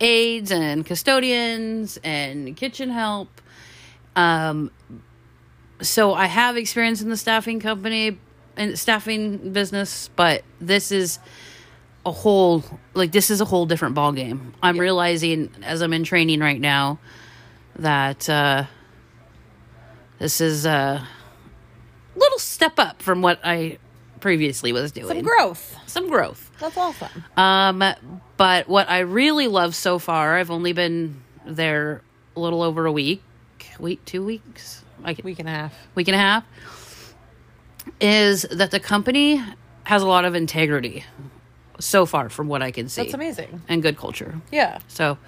[0.00, 3.28] aides and custodians and kitchen help.
[4.16, 4.70] Um
[5.80, 8.18] so I have experience in the staffing company
[8.56, 11.18] and staffing business, but this is
[12.06, 14.54] a whole like this is a whole different ball game.
[14.62, 16.98] I'm realizing as I'm in training right now
[17.76, 18.64] that uh
[20.18, 21.06] this is a
[22.14, 23.78] little step up from what I
[24.20, 25.08] previously was doing.
[25.08, 25.76] Some growth.
[25.86, 26.50] Some growth.
[26.60, 27.24] That's awesome.
[27.36, 27.82] Um,
[28.36, 32.02] but what I really love so far, I've only been there
[32.36, 33.22] a little over a week,
[33.78, 35.74] week, two weeks, like Week and a half.
[35.94, 36.44] week and a half,
[38.00, 39.42] is that the company
[39.84, 41.04] has a lot of integrity
[41.80, 43.02] so far from what I can see.
[43.02, 43.62] That's amazing.
[43.68, 44.40] And good culture.
[44.50, 44.78] Yeah.
[44.88, 45.18] So,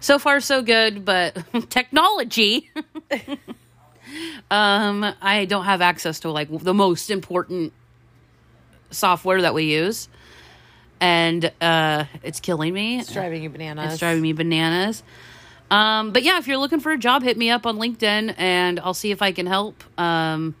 [0.00, 1.36] so far so good, but
[1.70, 2.70] technology.
[4.50, 7.72] um, I don't have access to like the most important
[8.90, 10.08] software that we use,
[11.00, 13.00] and uh, it's killing me.
[13.00, 13.92] It's driving you bananas.
[13.92, 15.02] It's driving me bananas.
[15.70, 18.78] Um, but yeah, if you're looking for a job, hit me up on LinkedIn, and
[18.80, 19.82] I'll see if I can help.
[19.98, 20.54] Um,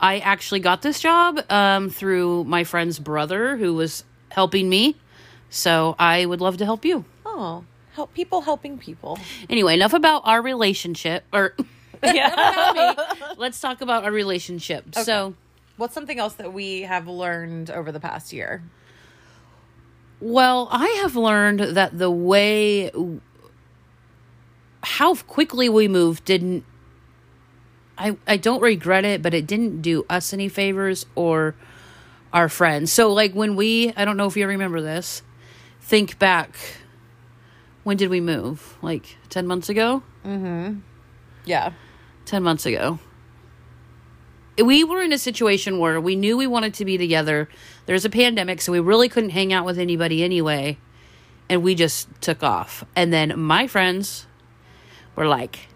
[0.00, 4.04] I actually got this job um, through my friend's brother, who was
[4.36, 4.94] helping me.
[5.50, 7.04] So I would love to help you.
[7.24, 9.18] Oh, help people helping people.
[9.48, 11.24] Anyway, enough about our relationship.
[11.32, 11.54] Or
[12.04, 12.94] yeah,
[13.38, 14.94] let's talk about our relationship.
[14.94, 15.34] So,
[15.78, 18.62] What's something else that we have learned over the past year?
[20.20, 22.90] well, I have learned that the way
[24.82, 26.64] how quickly we moved didn't.
[27.98, 31.54] I I don't regret it, but it didn't do us any favors or
[32.36, 32.92] our friends.
[32.92, 35.22] So, like when we, I don't know if you remember this.
[35.80, 36.56] Think back.
[37.82, 38.76] When did we move?
[38.82, 40.02] Like ten months ago.
[40.24, 40.80] Mm-hmm.
[41.46, 41.72] Yeah.
[42.26, 42.98] 10 months ago.
[44.62, 47.48] We were in a situation where we knew we wanted to be together.
[47.86, 50.78] There's a pandemic, so we really couldn't hang out with anybody anyway.
[51.48, 52.84] And we just took off.
[52.96, 54.26] And then my friends
[55.14, 55.68] were like,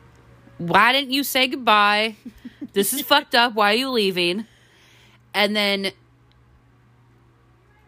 [0.58, 2.16] Why didn't you say goodbye?
[2.72, 3.54] This is fucked up.
[3.54, 4.46] Why are you leaving?
[5.34, 5.92] And then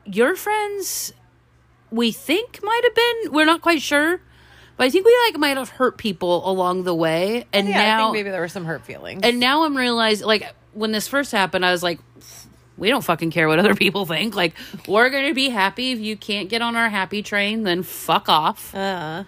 [0.04, 1.12] your friends,
[1.90, 4.20] we think might have been, we're not quite sure.
[4.76, 7.84] But I think we like might have hurt people along the way, and Yeah, I
[7.84, 9.20] now think maybe there were some hurt feelings.
[9.22, 12.00] and now I'm realizing, like, when this first happened, I was like,
[12.78, 14.34] we don't fucking care what other people think.
[14.34, 14.54] Like,
[14.88, 15.92] we're going to be happy.
[15.92, 18.74] If you can't get on our happy train, then fuck off.
[18.74, 19.24] uh,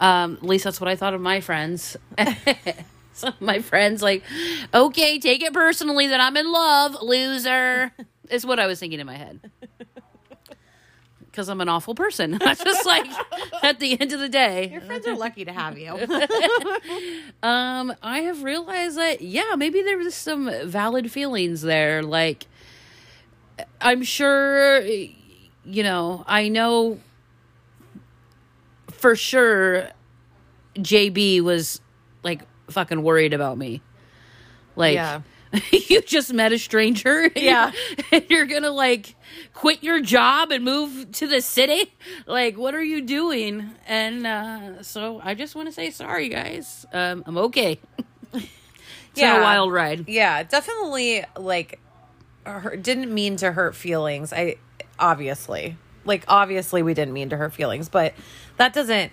[0.00, 1.96] Um, at least that's what I thought of my friends.
[3.12, 4.24] Some of my friends, like,
[4.74, 7.92] okay, take it personally that I'm in love, loser,
[8.30, 9.40] is what I was thinking in my head.
[11.38, 12.32] Because I'm an awful person.
[12.40, 13.06] That's just like,
[13.62, 14.70] at the end of the day.
[14.72, 15.94] your friends are lucky to have you.
[17.40, 22.02] Um, I have realized that yeah, maybe there was some valid feelings there.
[22.02, 22.46] Like,
[23.80, 25.14] I'm sure, you
[25.84, 26.98] know, I know
[28.90, 29.90] for sure
[30.76, 31.80] JB was
[32.24, 33.80] like fucking worried about me.
[34.74, 35.20] Like, Yeah.
[35.88, 37.30] you just met a stranger.
[37.36, 37.72] Yeah.
[38.12, 39.14] and you're gonna like
[39.54, 41.92] quit your job and move to the city.
[42.26, 43.70] Like, what are you doing?
[43.86, 46.86] And uh, so I just want to say sorry, guys.
[46.92, 47.80] Um, I'm okay.
[48.32, 48.44] it's
[49.14, 49.38] been Yeah.
[49.38, 50.08] a wild ride.
[50.08, 51.80] yeah, definitely like
[52.80, 54.32] didn't mean to hurt feelings.
[54.32, 54.56] I
[54.98, 55.76] obviously.
[56.04, 58.14] Like obviously we didn't mean to hurt feelings, but
[58.56, 59.12] that doesn't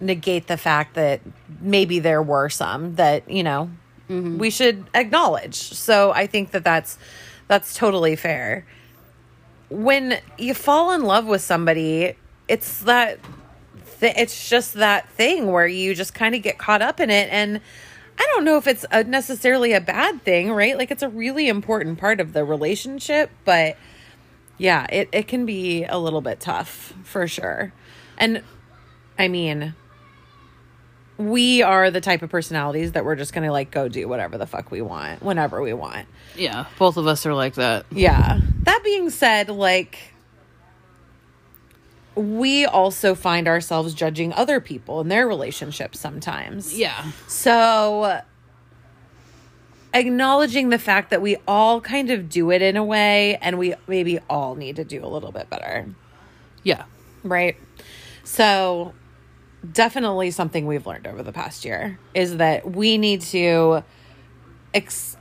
[0.00, 1.20] negate the fact that
[1.60, 3.70] maybe there were some that, you know,
[4.08, 4.38] Mm-hmm.
[4.38, 5.56] we should acknowledge.
[5.56, 6.98] So I think that that's
[7.48, 8.66] that's totally fair.
[9.68, 12.16] When you fall in love with somebody,
[12.46, 13.18] it's that
[14.00, 17.28] th- it's just that thing where you just kind of get caught up in it
[17.32, 17.60] and
[18.18, 20.76] I don't know if it's a, necessarily a bad thing, right?
[20.78, 23.76] Like it's a really important part of the relationship, but
[24.56, 27.72] yeah, it it can be a little bit tough for sure.
[28.16, 28.42] And
[29.18, 29.74] I mean,
[31.18, 34.46] we are the type of personalities that we're just to like go do whatever the
[34.46, 36.06] fuck we want whenever we want.
[36.36, 37.86] Yeah, both of us are like that.
[37.90, 38.40] Yeah.
[38.64, 39.98] That being said, like
[42.14, 46.76] we also find ourselves judging other people and their relationships sometimes.
[46.78, 48.22] Yeah, So
[49.92, 53.74] acknowledging the fact that we all kind of do it in a way and we
[53.86, 55.86] maybe all need to do a little bit better.
[56.62, 56.84] yeah,
[57.22, 57.56] Right?
[58.24, 58.92] So
[59.72, 63.82] definitely something we've learned over the past year is that we need to
[64.74, 65.16] ex-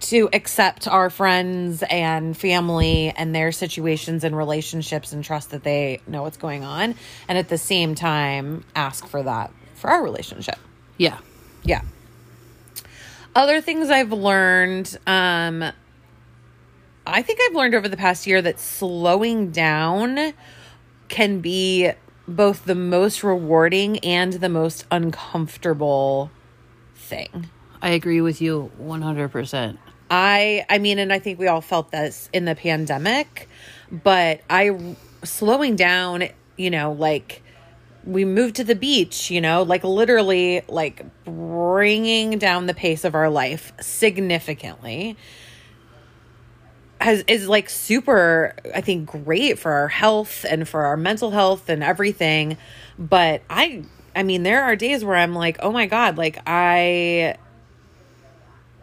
[0.00, 6.00] to accept our friends and family and their situations and relationships and trust that they
[6.06, 6.94] know what's going on
[7.28, 10.56] and at the same time ask for that for our relationship.
[10.96, 11.18] yeah.
[11.62, 11.82] Yeah.
[13.34, 15.62] Other things I've learned, um,
[17.06, 20.32] I think I've learned over the past year that slowing down
[21.08, 21.92] can be
[22.36, 26.30] both the most rewarding and the most uncomfortable
[26.94, 27.50] thing.
[27.82, 29.78] I agree with you 100%.
[30.12, 33.48] I I mean and I think we all felt this in the pandemic,
[33.90, 36.24] but I slowing down,
[36.56, 37.42] you know, like
[38.04, 43.14] we moved to the beach, you know, like literally like bringing down the pace of
[43.14, 45.16] our life significantly.
[47.00, 51.68] Has is like super I think great for our health and for our mental health
[51.68, 52.56] and everything.
[52.98, 53.84] But I
[54.14, 57.36] I mean there are days where I'm like, "Oh my god, like I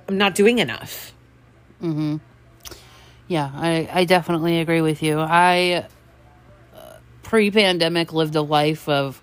[0.08, 1.13] I'm not doing enough."
[1.82, 2.19] mhm
[3.27, 5.19] Yeah, I, I definitely agree with you.
[5.19, 5.86] I
[6.75, 6.80] uh,
[7.23, 9.21] pre pandemic lived a life of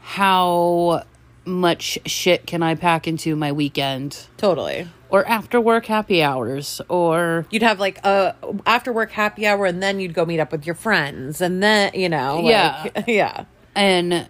[0.00, 1.02] how
[1.44, 4.86] much shit can I pack into my weekend Totally.
[5.10, 8.34] Or after work happy hours or You'd have like a
[8.66, 11.92] after work happy hour and then you'd go meet up with your friends and then,
[11.94, 13.04] you know, like, Yeah.
[13.06, 13.44] yeah.
[13.74, 14.28] and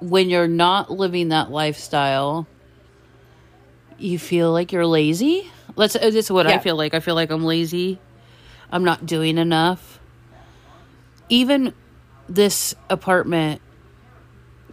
[0.00, 2.46] when you're not living that lifestyle
[3.98, 5.50] you feel like you're lazy?
[5.74, 6.94] Let's uh, that's what i feel like.
[6.94, 7.98] I feel like i'm lazy.
[8.70, 9.98] I'm not doing enough.
[11.28, 11.74] Even
[12.28, 13.60] this apartment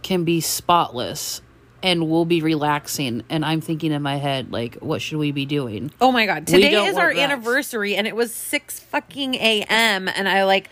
[0.02, 1.40] can be spotless
[1.82, 5.44] and we'll be relaxing and i'm thinking in my head like what should we be
[5.44, 6.46] doing Oh my god!
[6.46, 7.20] Today is our that.
[7.20, 10.08] anniversary, and it was six fucking a.m.
[10.08, 10.68] And I like,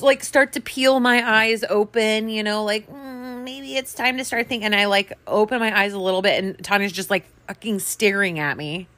[0.00, 2.28] like start to peel my eyes open.
[2.28, 4.66] You know, like mm, maybe it's time to start thinking.
[4.66, 8.38] And I like open my eyes a little bit, and Tonya's just like fucking staring
[8.38, 8.88] at me.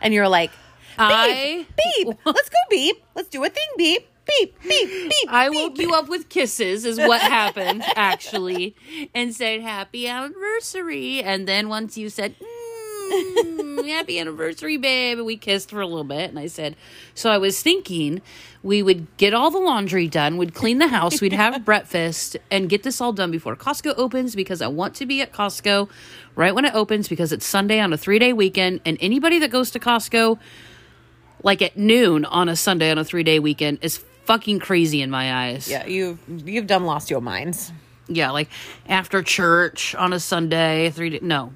[0.00, 0.50] And you're like,
[0.98, 5.28] I- beep, beep, let's go, beep, let's do a thing, beep, beep, beep, beep.
[5.28, 5.58] I beep.
[5.58, 8.74] woke you up with kisses, is what happened, actually,
[9.14, 11.22] and said happy anniversary.
[11.22, 16.28] And then once you said, mm, happy anniversary, babe, we kissed for a little bit.
[16.28, 16.76] And I said,
[17.14, 18.22] so I was thinking
[18.62, 22.68] we would get all the laundry done, we'd clean the house, we'd have breakfast, and
[22.68, 25.88] get this all done before Costco opens because I want to be at Costco
[26.34, 28.80] right when it opens because it's Sunday on a three day weekend.
[28.84, 30.38] And anybody that goes to Costco,
[31.42, 35.10] like at noon on a Sunday on a three day weekend is fucking crazy in
[35.10, 35.68] my eyes.
[35.68, 37.72] Yeah, you've you've done lost your minds.
[38.08, 38.48] Yeah, like
[38.88, 41.52] after church on a Sunday, three day, no.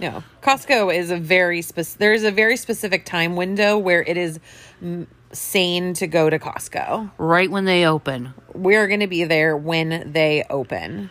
[0.00, 2.00] No, Costco is a very specific.
[2.00, 4.40] There's a very specific time window where it is
[4.82, 7.12] mm, sane to go to Costco.
[7.18, 8.34] Right when they open.
[8.52, 11.10] We're going to be there when they open.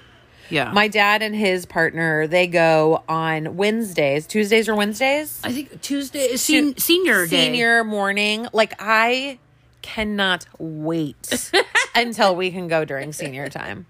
[0.49, 0.73] Yeah.
[0.73, 5.39] My dad and his partner they go on Wednesdays, Tuesdays or Wednesdays.
[5.43, 7.45] I think Tuesday is sen- senior day.
[7.45, 8.47] Senior morning.
[8.51, 9.39] Like I
[9.81, 11.51] cannot wait
[11.95, 13.85] until we can go during senior time.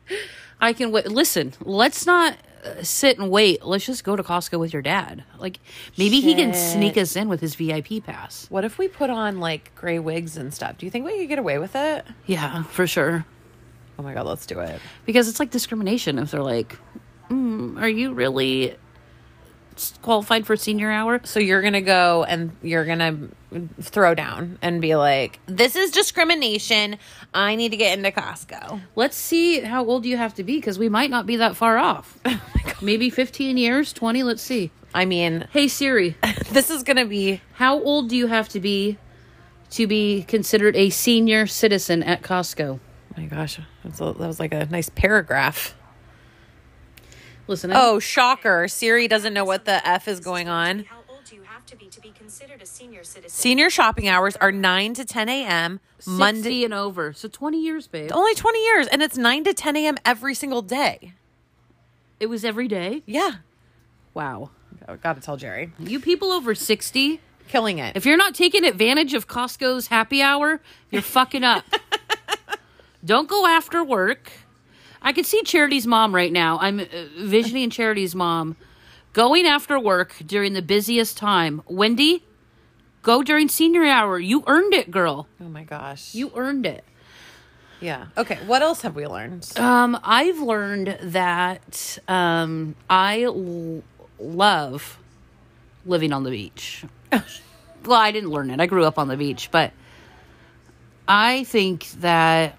[0.59, 1.07] I can wait.
[1.07, 3.65] Listen, let's not uh, sit and wait.
[3.65, 5.23] Let's just go to Costco with your dad.
[5.39, 5.59] Like
[5.97, 8.45] maybe he can sneak us in with his VIP pass.
[8.49, 10.77] What if we put on like gray wigs and stuff?
[10.77, 12.05] Do you think we could get away with it?
[12.27, 13.25] Yeah, for sure.
[13.97, 14.79] Oh my god, let's do it.
[15.05, 16.77] Because it's like discrimination if they're like,
[17.29, 18.75] mm, "Are you really
[20.01, 23.17] qualified for senior hour?" So you're gonna go and you're gonna
[23.81, 26.97] throw down and be like, "This is discrimination.
[27.33, 30.79] I need to get into Costco." Let's see how old you have to be because
[30.79, 32.17] we might not be that far off.
[32.63, 34.23] Oh Maybe 15 years, 20.
[34.23, 34.71] Let's see.
[34.93, 36.15] I mean, Hey Siri,
[36.51, 38.97] this is gonna be how old do you have to be
[39.71, 42.79] to be considered a senior citizen at Costco?
[42.79, 45.75] oh my gosh, a, that was like a nice paragraph.
[47.47, 48.67] Listen, I- Oh, shocker!
[48.67, 50.85] Siri doesn't know what the f is going on.
[50.85, 53.29] How old do you have to be to be considered a senior citizen?
[53.29, 55.79] Senior shopping hours are nine to ten a.m.
[55.97, 56.63] 60 Monday.
[56.63, 57.13] and over.
[57.13, 58.11] So 20 years, babe.
[58.13, 59.97] Only twenty years, and it's nine to ten a.m.
[60.05, 61.13] every single day.
[62.19, 63.01] It was every day.
[63.05, 63.31] Yeah,
[64.13, 64.51] Wow.
[64.87, 67.95] oh, gotta tell Jerry, You people over 60, killing it.
[67.97, 71.65] if you're not taking advantage of Costco's happy hour, you're fucking up.
[73.05, 74.31] Don't go after work.
[75.01, 76.57] I can see Charity's mom right now.
[76.61, 76.85] I'm uh,
[77.17, 78.55] visioning Charity's mom
[79.13, 81.61] going after work during the busiest time.
[81.67, 82.23] Wendy,
[83.01, 84.19] go during senior hour.
[84.19, 85.27] You earned it, girl.
[85.41, 86.83] oh my gosh, You earned it.
[87.79, 88.07] yeah.
[88.17, 89.51] Okay, what else have we learned?
[89.57, 93.81] Um, I've learned that um, I l-
[94.19, 94.99] love
[95.85, 96.83] living on the beach.
[97.11, 98.59] well, I didn't learn it.
[98.59, 99.73] I grew up on the beach, but
[101.07, 102.55] I think that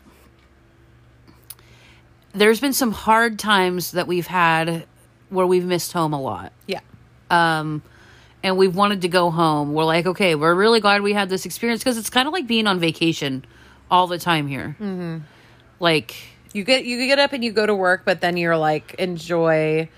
[2.32, 4.84] there's been some hard times that we've had
[5.30, 6.52] where we've missed home a lot.
[6.66, 6.80] Yeah.
[7.30, 7.82] Um,
[8.42, 9.72] and we've wanted to go home.
[9.72, 12.46] We're like, okay, we're really glad we had this experience because it's kind of like
[12.46, 13.44] being on vacation
[13.90, 14.76] all the time here.
[14.80, 15.18] Mm-hmm.
[15.80, 16.14] Like,
[16.52, 19.88] You get you get up and you go to work, but then you're like enjoy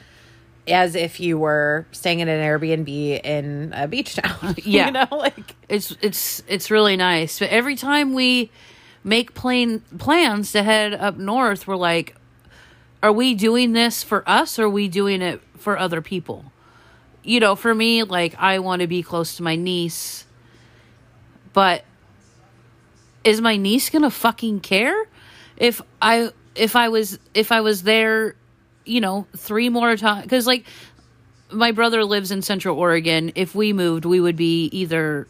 [0.67, 4.55] as if you were staying in an Airbnb in a beach town.
[4.65, 4.87] Yeah.
[4.87, 7.39] you know, like it's it's it's really nice.
[7.39, 8.51] But every time we
[9.03, 12.15] make plane plans to head up north, we're like,
[13.05, 16.51] are we doing this for us or are we doing it for other people?
[17.23, 20.25] You know, for me, like I want to be close to my niece,
[21.53, 21.85] but
[23.23, 25.07] is my niece gonna fucking care
[25.59, 28.37] if I if I was if I was there,
[28.87, 30.23] you know, three more times?
[30.23, 30.65] Because like
[31.53, 33.33] my brother lives in Central Oregon.
[33.35, 35.29] If we moved, we would be either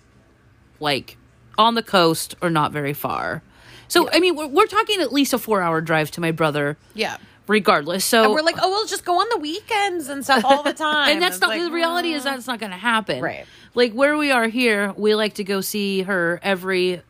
[0.79, 1.17] like
[1.59, 3.43] on the coast or not very far.
[3.89, 7.17] So I mean, we're, we're talking at least a four-hour drive to my brother, Yeah.
[7.47, 8.05] Regardless.
[8.05, 10.73] So And we're like, oh, we'll just go on the weekends and stuff all the
[10.89, 11.11] time.
[11.13, 12.27] and that's It's not like, the reality is mm.
[12.27, 13.47] that's not going to happen Right.
[13.75, 17.03] like where we are here we like to go see her every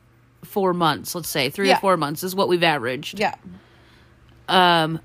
[0.42, 1.76] four months let's say three Yeah.
[1.76, 3.34] or four months is what we've averaged Yeah.
[4.48, 5.00] Um.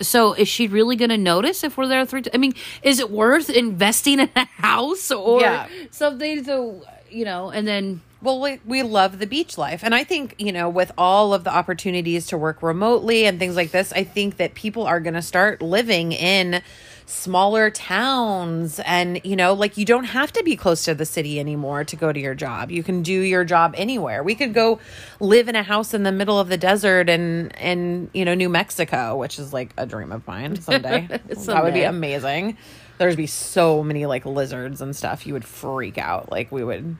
[0.00, 3.00] So is she really going to notice if we're there three t- i mean is
[3.00, 5.68] it worth investing in a house or Yeah.
[5.90, 9.82] something so you know and then Well, we, we love the beach life.
[9.82, 13.56] And I think, you know, with all of the opportunities to work remotely and things
[13.56, 16.60] like this, I think that people are going to start living in
[17.06, 18.78] smaller towns.
[18.80, 21.96] And, you know, like you don't have to be close to the city anymore to
[21.96, 22.70] go to your job.
[22.70, 24.22] You can do your job anywhere.
[24.22, 24.80] We could go
[25.18, 28.50] live in a house in the middle of the desert in, in you know, New
[28.50, 31.08] Mexico, which is like a dream of mine someday.
[31.50, 32.58] That would be amazing.
[32.98, 35.26] There'd be so many like lizards and stuff.
[35.26, 36.30] You would freak out.
[36.30, 36.96] Like we would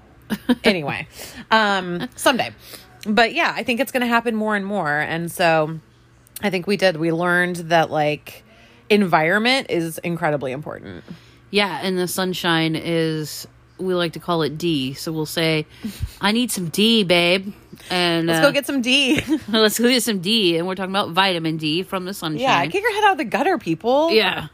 [0.64, 1.06] anyway
[1.50, 2.50] um someday.
[3.06, 4.98] But yeah i think it's going to happen more and more.
[4.98, 5.78] And so
[6.42, 6.96] i think we did.
[6.96, 8.44] We learned that like
[8.88, 11.04] environment is incredibly important.
[11.50, 13.46] Yeah and the sunshine is
[13.78, 14.92] we like to call it d.
[14.94, 15.66] So we'll say
[16.20, 17.52] i need some d babe.
[17.88, 19.22] And let's uh, go get some d.
[19.48, 20.58] Let's go get some d.
[20.58, 22.40] And we're talking about vitamin d from the sunshine.
[22.40, 24.10] Yeah kick your head out of the gutter people.
[24.10, 24.48] Yeah.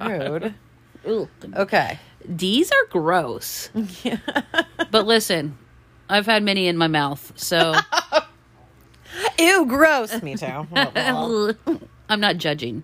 [0.00, 0.54] Rude.
[1.08, 1.28] Ooh.
[1.56, 1.98] okay
[2.36, 3.70] D's are gross.
[4.90, 5.58] but listen,
[6.08, 7.74] I've had many in my mouth, so
[9.38, 10.66] ew gross me too
[12.08, 12.82] I'm not judging.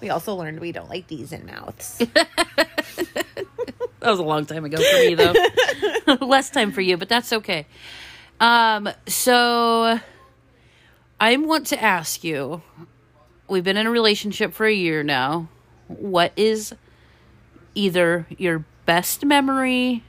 [0.00, 2.02] we also learned we don't like these in mouths
[4.00, 6.24] That was a long time ago for me, though.
[6.24, 7.66] Less time for you, but that's okay.
[8.40, 9.98] Um, so
[11.20, 12.62] I want to ask you.
[13.48, 15.48] We've been in a relationship for a year now.
[15.88, 16.74] What is
[17.78, 20.02] either your best memory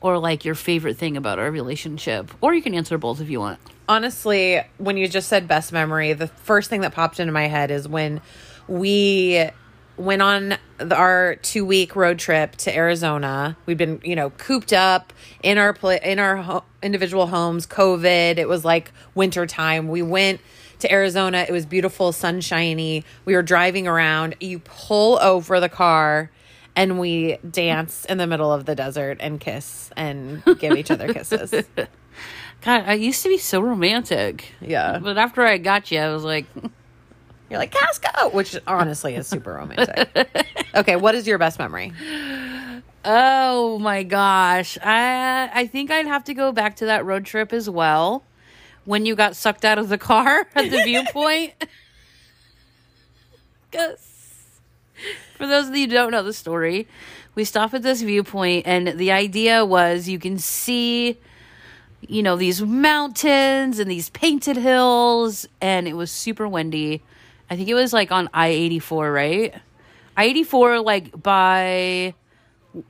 [0.00, 2.30] or like your favorite thing about our relationship?
[2.40, 3.58] Or you can answer both if you want.
[3.88, 7.70] honestly, when you just said best memory, the first thing that popped into my head
[7.70, 8.20] is when
[8.68, 9.48] we
[9.96, 13.56] went on the, our two week road trip to Arizona.
[13.66, 15.12] We've been, you know, cooped up
[15.42, 17.66] in our pla- in our ho- individual homes.
[17.66, 18.36] COVID.
[18.36, 19.88] It was like winter time.
[19.88, 20.40] We went
[20.80, 21.46] to Arizona.
[21.48, 23.04] It was beautiful, sunshiny.
[23.24, 24.36] We were driving around.
[24.38, 26.30] You pull over the car.
[26.78, 31.12] And we dance in the middle of the desert and kiss and give each other
[31.12, 31.50] kisses.
[32.62, 34.52] God, I used to be so romantic.
[34.60, 34.98] Yeah.
[35.00, 36.46] But after I got you, I was like,
[37.50, 40.08] You're like Costco, which honestly is super romantic.
[40.74, 41.92] okay, what is your best memory?
[43.04, 44.78] Oh my gosh.
[44.82, 48.22] I I think I'd have to go back to that road trip as well.
[48.84, 51.54] When you got sucked out of the car at the viewpoint.
[53.72, 54.17] 'Cause
[55.38, 56.88] for those of you who don't know the story,
[57.36, 61.16] we stop at this viewpoint and the idea was you can see
[62.00, 67.02] you know these mountains and these painted hills and it was super windy.
[67.48, 69.54] I think it was like on I-84, right?
[70.16, 72.14] I-84 like by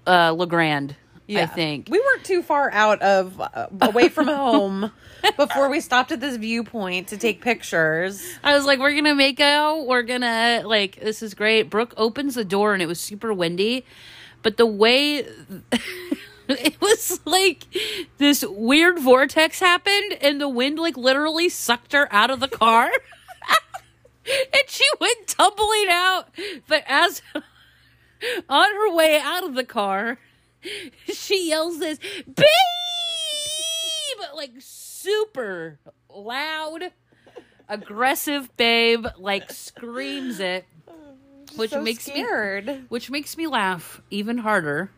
[0.07, 0.96] uh La Grande,
[1.28, 1.88] I think.
[1.90, 4.92] we weren't too far out of uh, away from home
[5.36, 8.22] before we stopped at this viewpoint to take pictures.
[8.42, 9.86] I was like, we're gonna make out.
[9.86, 11.64] We're gonna like this is great.
[11.64, 13.84] Brooke opens the door and it was super windy,
[14.42, 15.16] but the way
[16.48, 17.66] it was like
[18.16, 22.90] this weird vortex happened and the wind like literally sucked her out of the car.
[24.26, 26.28] and she went tumbling out.
[26.66, 27.20] But as
[28.48, 30.18] on her way out of the car,
[31.12, 32.46] she yells this babe!
[34.34, 35.78] Like super
[36.09, 36.92] loud
[37.68, 40.64] aggressive babe like screams it
[41.56, 42.84] which so makes me scared.
[42.88, 44.90] which makes me laugh even harder.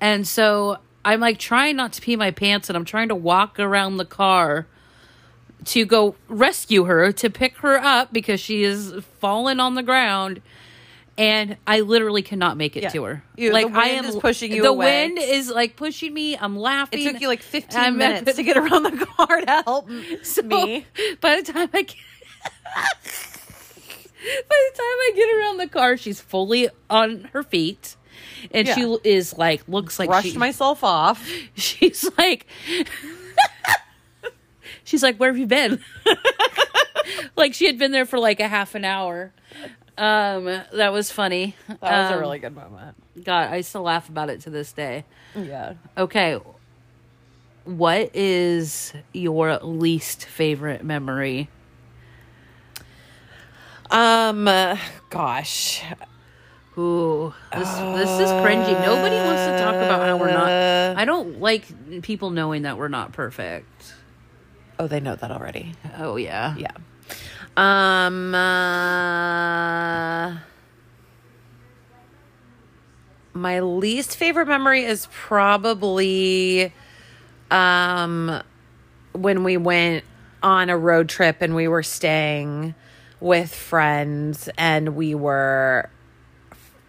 [0.00, 3.58] And so i'm like trying not to pee my pants and i'm trying to walk
[3.60, 4.66] around the car
[5.64, 10.40] to go rescue her to pick her up because she is fallen on the ground
[11.16, 12.88] and I literally cannot make it Yeah.
[12.90, 13.24] to her.
[13.36, 15.06] You- like I am pushing you The away.
[15.06, 16.36] wind is like pushing me.
[16.36, 17.00] I'm laughing.
[17.00, 19.88] It took you like 15 I'm- minutes to get around the car to help
[20.22, 20.86] So, me.
[21.20, 21.96] By the time I get,
[24.24, 27.96] by the time I get around the car, she's fully on her feet,
[28.50, 28.74] and Yeah.
[28.74, 31.26] she is like looks like Brushed she, myself off.
[31.54, 32.46] She's like,
[34.84, 35.80] she's like, where have you been?
[37.36, 39.32] like she had been there for like a half an hour.
[39.96, 41.54] Um, that was funny.
[41.68, 42.96] That was a Um, really good moment.
[43.24, 45.04] God, I still laugh about it to this day.
[45.36, 45.74] Yeah.
[45.96, 46.38] Okay.
[47.64, 51.48] What is your least favorite memory?
[53.90, 54.76] Um, uh,
[55.10, 55.82] gosh.
[56.76, 58.82] Ooh, this this is cringy.
[58.82, 60.50] Nobody wants to talk about how we're not.
[60.98, 63.94] I don't like people knowing that we're not perfect.
[64.80, 65.74] Oh, they know that already.
[65.96, 66.72] Oh yeah, Yeah.
[67.56, 68.34] Um.
[68.34, 70.38] Uh,
[73.34, 76.72] my least favorite memory is probably
[77.50, 78.40] um
[79.12, 80.04] when we went
[80.42, 82.74] on a road trip and we were staying
[83.20, 85.88] with friends and we were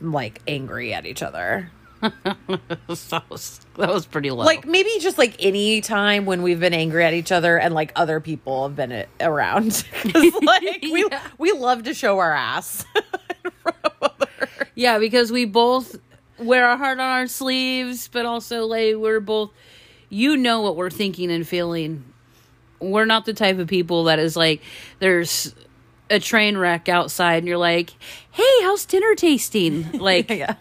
[0.02, 1.72] like angry at each other.
[2.02, 4.44] that was that was pretty low.
[4.46, 7.92] Like maybe just like any time when we've been angry at each other and like
[7.96, 9.84] other people have been a- around.
[10.04, 11.22] 'Cause, like we Yeah.
[11.38, 12.86] we love to show our ass.
[13.44, 14.28] in front of
[14.76, 15.96] yeah, because we both
[16.38, 19.52] wear our heart on our sleeves, but also like we're both.
[20.10, 22.04] You know what we're thinking and feeling.
[22.80, 24.62] We're not the type of people that is like
[25.00, 25.56] there's
[26.10, 27.94] a train wreck outside and you're like,
[28.32, 30.56] "Hey, how's dinner tasting?" Like yeah.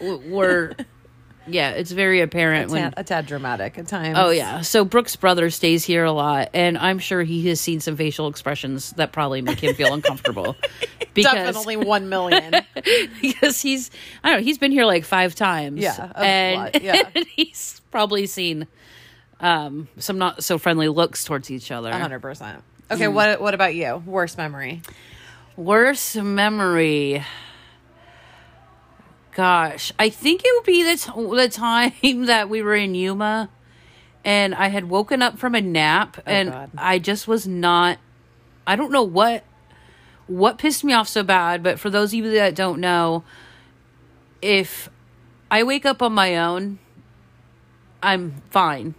[0.00, 0.74] We're
[1.46, 4.16] yeah, it's very apparent a when tad, a tad dramatic at times.
[4.18, 4.60] Oh yeah.
[4.60, 8.28] So Brooke's brother stays here a lot, and I'm sure he has seen some facial
[8.28, 10.56] expressions that probably make him feel uncomfortable.
[11.14, 12.54] Because definitely one million.
[13.20, 13.90] because he's
[14.22, 15.80] I don't know, he's been here like five times.
[15.80, 17.10] Yeah, And, yeah.
[17.34, 18.68] he's probably seen
[19.40, 21.90] um some not so friendly looks towards each other.
[21.90, 22.62] hundred percent.
[22.88, 24.00] Okay, what what about you?
[24.06, 24.80] Worst memory?
[25.56, 27.24] Worst memory.
[29.38, 31.92] Gosh, I think it would be the, t- the time
[32.26, 33.48] that we were in Yuma
[34.24, 36.70] and I had woken up from a nap oh, and God.
[36.76, 37.98] I just was not
[38.66, 39.44] I don't know what
[40.26, 43.22] what pissed me off so bad, but for those of you that don't know,
[44.42, 44.90] if
[45.52, 46.80] I wake up on my own,
[48.02, 48.96] I'm fine.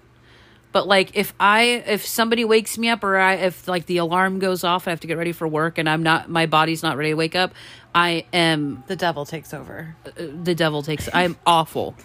[0.72, 4.39] But like if I if somebody wakes me up or I if like the alarm
[4.39, 6.97] goes off, I have to get ready for work and I'm not my body's not
[6.97, 7.53] ready to wake up,
[7.93, 9.95] I am The devil takes over.
[10.05, 10.11] Uh,
[10.43, 11.95] the devil takes I'm awful.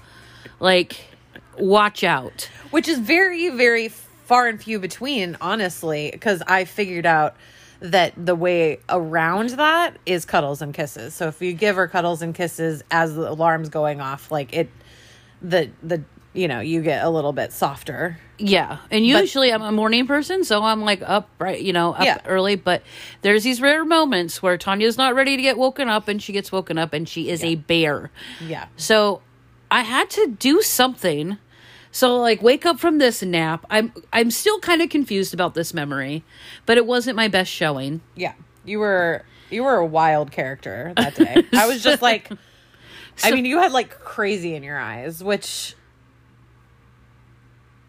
[0.60, 0.96] Like
[1.58, 2.48] watch out.
[2.70, 7.36] Which is very, very far and few between, honestly, because I figured out
[7.80, 11.14] that the way around that is cuddles and kisses.
[11.14, 14.70] So if you give her cuddles and kisses as the alarm's going off, like it
[15.42, 16.02] the the
[16.34, 18.18] you know, you get a little bit softer.
[18.38, 22.04] Yeah, and usually I'm a morning person, so I'm like up right, you know, up
[22.04, 22.18] Yeah.
[22.26, 22.56] early.
[22.56, 22.82] But
[23.22, 26.50] there's these rare moments where Tonya's not ready to get woken up, and she gets
[26.52, 28.10] woken up, and she is a bear.
[28.44, 28.66] Yeah.
[28.76, 29.22] So
[29.70, 31.38] I had to do something.
[31.92, 33.64] So like wake up from this nap.
[33.70, 36.24] I'm I'm still kind of confused about this memory,
[36.66, 38.00] but it wasn't my best showing.
[38.16, 38.32] Yeah.
[38.64, 41.44] You were you were a wild character that day.
[41.52, 42.30] I was just like
[43.22, 45.76] I mean, you had like crazy in your eyes, which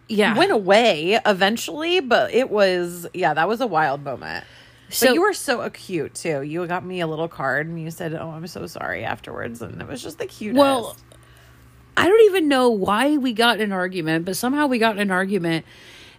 [0.07, 0.37] Yeah.
[0.37, 4.45] went away eventually, but it was yeah, that was a wild moment.
[4.89, 6.41] So- but you were so acute too.
[6.43, 9.81] You got me a little card and you said, "Oh, I'm so sorry" afterwards, and
[9.81, 10.59] it was just the cutest.
[10.59, 10.95] Well,
[11.97, 15.01] I don't even know why we got in an argument, but somehow we got in
[15.01, 15.65] an argument,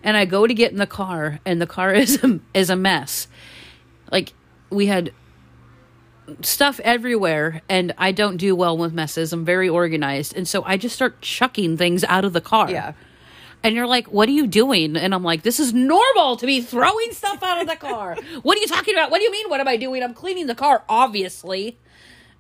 [0.02, 2.76] and I go to get in the car, and the car is a, is a
[2.76, 3.28] mess.
[4.10, 4.32] Like
[4.70, 5.12] we had
[6.42, 9.32] stuff everywhere, and I don't do well with messes.
[9.32, 12.68] I'm very organized, and so I just start chucking things out of the car.
[12.70, 12.92] yeah,
[13.62, 14.96] And you're like, what are you doing?
[14.96, 18.16] And I'm like, this is normal to be throwing stuff out of the car.
[18.42, 19.10] what are you talking about?
[19.10, 19.48] What do you mean?
[19.48, 20.02] What am I doing?
[20.02, 21.78] I'm cleaning the car, obviously.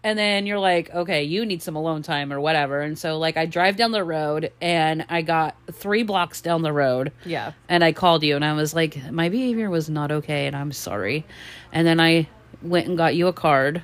[0.04, 2.80] And then you're like, okay, you need some alone time or whatever.
[2.80, 6.72] And so, like, I drive down the road and I got three blocks down the
[6.72, 7.12] road.
[7.24, 7.54] Yeah.
[7.68, 10.70] And I called you and I was like, my behavior was not okay and I'm
[10.70, 11.26] sorry.
[11.72, 12.28] And then I
[12.62, 13.82] went and got you a card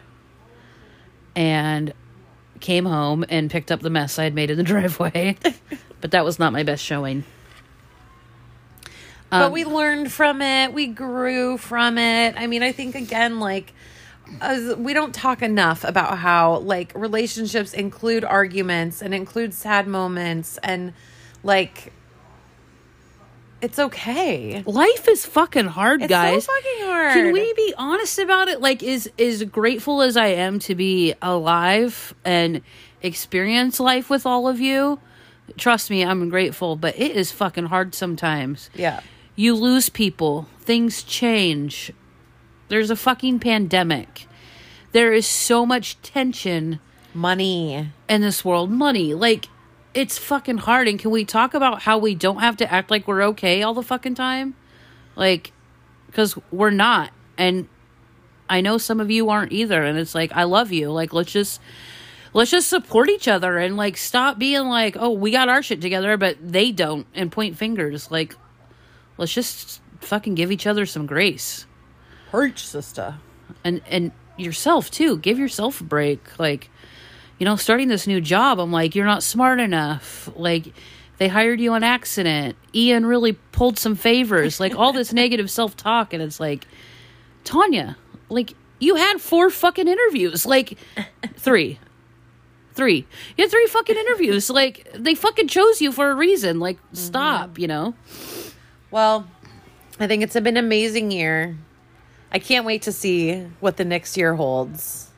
[1.35, 1.93] and
[2.61, 5.37] came home and picked up the mess I had made in the driveway.
[6.03, 7.25] but that was not my best showing.
[9.31, 10.75] but Um, we learned from it.
[10.75, 12.35] We grew from it.
[12.37, 13.73] I mean, I think again, like,
[14.41, 20.59] as we don't talk enough about how like relationships include arguments and include sad moments
[20.63, 20.93] and
[21.43, 21.93] like
[23.61, 24.63] it's okay.
[24.67, 26.09] Life is fucking hard, guys.
[26.09, 26.45] It's guys.
[26.47, 27.13] so fucking hard.
[27.13, 28.61] Can we be honest about it?
[28.61, 32.61] Like, is is grateful as I am to be alive and
[33.03, 34.99] experience life with all of you.
[35.57, 38.71] Trust me, I'm grateful, but it is fucking hard sometimes.
[38.75, 39.01] Yeah.
[39.37, 41.93] You lose people, things change.
[42.69, 44.27] There's a fucking pandemic.
[44.93, 46.81] There is so much tension
[47.15, 47.91] Money.
[48.09, 48.71] in this world.
[48.71, 49.49] Money, like
[49.95, 50.89] it's fucking hard.
[50.89, 53.75] And can we talk about how we don't have to act like we're okay all
[53.75, 54.55] the fucking time?
[55.17, 55.53] Like,
[56.07, 57.11] because we're not.
[57.37, 57.69] And
[58.49, 59.83] I know some of you aren't either.
[59.83, 60.91] And it's like, I love you.
[60.91, 61.61] Like, let's just.
[62.35, 65.81] Let's just support each other and like stop being like, oh, we got our shit
[65.81, 68.11] together, but they don't, and point fingers.
[68.11, 68.35] Like,
[69.19, 71.67] let's just fucking give each other some grace
[72.31, 73.17] Preach, sister.
[73.65, 75.19] and and yourself too.
[75.19, 76.39] Give yourself a break.
[76.39, 76.71] Like,
[77.39, 80.31] you know, starting this new job, I'm like, you're not smart enough.
[80.35, 80.73] Like,
[81.19, 82.57] they hired you on accident.
[82.75, 84.59] Ian really pulled some favors.
[84.59, 86.13] Like, all this negative self talk.
[86.15, 86.67] And it's like,
[87.45, 87.97] Tonya,
[88.29, 90.47] like, you had four fucking interviews.
[90.47, 90.79] Like,
[91.37, 91.79] three.
[92.75, 93.07] Three.
[93.37, 94.49] You had three fucking interviews.
[94.51, 96.59] Like, they fucking chose you for a reason.
[96.59, 96.97] Like, mm-hmm.
[96.97, 97.95] stop, you know?
[98.91, 99.27] Well,
[100.01, 101.57] I think it's been an amazing year.
[102.31, 105.11] I can't wait to see what the next year holds.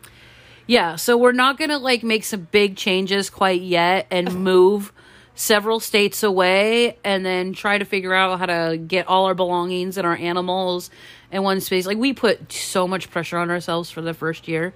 [0.66, 4.92] Yeah, so we're not going to like make some big changes quite yet and move
[5.34, 9.98] several states away and then try to figure out how to get all our belongings
[9.98, 10.90] and our animals
[11.30, 11.86] in one space.
[11.86, 14.74] Like we put so much pressure on ourselves for the first year.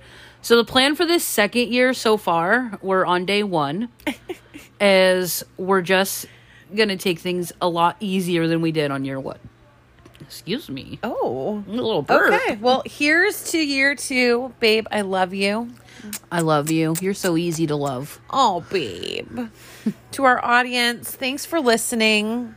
[0.48, 3.86] So the plan for this second year so far, we're on day 1
[4.80, 6.24] is we're just
[6.74, 9.38] going to take things a lot easier than we did on year 1.
[10.22, 11.00] Excuse me.
[11.02, 11.62] Oh.
[11.68, 12.32] A little burp.
[12.32, 12.56] Okay.
[12.56, 14.54] Well, here's to year two.
[14.58, 15.68] Babe, I love you.
[16.32, 16.94] I love you.
[16.98, 18.18] You're so easy to love.
[18.30, 19.50] Oh, babe.
[20.12, 22.54] to our audience, thanks for listening.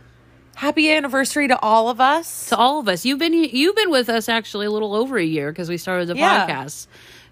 [0.56, 2.48] Happy anniversary to all of us.
[2.48, 3.04] to all of us.
[3.04, 6.08] You've been you've been with us actually a little over a year because we started
[6.08, 6.48] the Yeah.
[6.48, 6.88] podcast.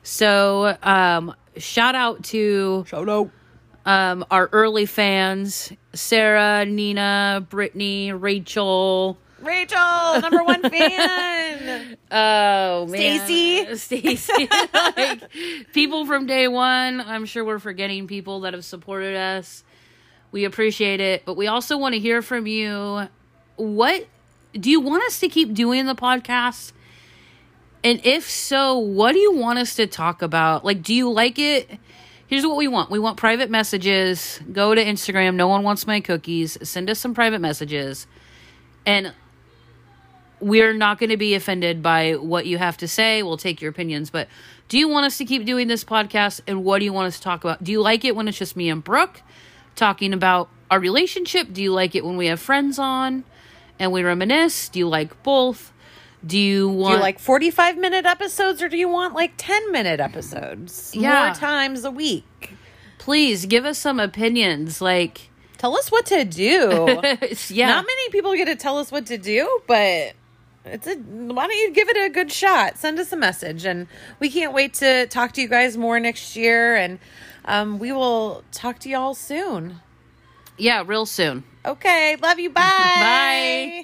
[0.10, 3.30] So um shout out to Shout out.
[3.86, 9.20] um our early fans, Sarah, Nina, Brittany, Rachel.
[9.39, 11.95] Rachel, number one fan.
[12.12, 13.20] Oh man.
[13.26, 13.76] Stacy.
[13.78, 14.49] Stacy.
[14.74, 15.22] like
[15.74, 17.01] people from day one.
[17.01, 19.64] I'm sure we're forgetting people that have supported us.
[20.32, 23.07] We appreciate it, but we also want to hear from you.
[23.57, 24.07] What
[24.53, 26.72] do you want us to keep doing the podcast?
[27.84, 30.65] And if so, what do you want us to talk about?
[30.65, 31.69] Like, do you like it?
[32.27, 32.91] Here's what we want.
[32.91, 34.39] We want private messages.
[34.51, 35.36] Go to Instagram.
[35.36, 36.57] No one wants my cookies.
[36.67, 38.05] Send us some private messages.
[38.86, 39.13] And
[40.39, 43.23] we're not going to be offended by what you have to say.
[43.23, 44.09] We'll take your opinions.
[44.09, 44.27] But
[44.67, 46.41] do you want us to keep doing this podcast?
[46.47, 47.63] And what do you want us to talk about?
[47.63, 49.21] Do you like it when it's just me and Brooke
[49.75, 51.51] talking about our relationship?
[51.51, 53.23] Do you like it when we have friends on
[53.80, 54.69] and we reminisce?
[54.69, 55.73] Do you like both?
[56.26, 59.72] Do you Do want you like 45 minute episodes or do you want like 10
[59.72, 60.91] minute episodes?
[60.93, 61.26] Yeah.
[61.28, 62.53] More times a week.
[62.97, 64.82] please give us some opinions?
[64.82, 66.70] Like, Tell us what to do.
[67.49, 70.13] yeah, Not many people get to tell us what to do, but
[70.65, 72.78] it's a why don't you give it a good shot?
[72.78, 73.88] Send us a message and
[74.20, 76.99] we can't wait to talk to you guys more next year and
[77.45, 79.80] um, we will talk to y'all soon.
[80.57, 81.43] yeah, real soon.
[81.65, 82.49] Okay, love you.
[82.49, 82.61] Bye.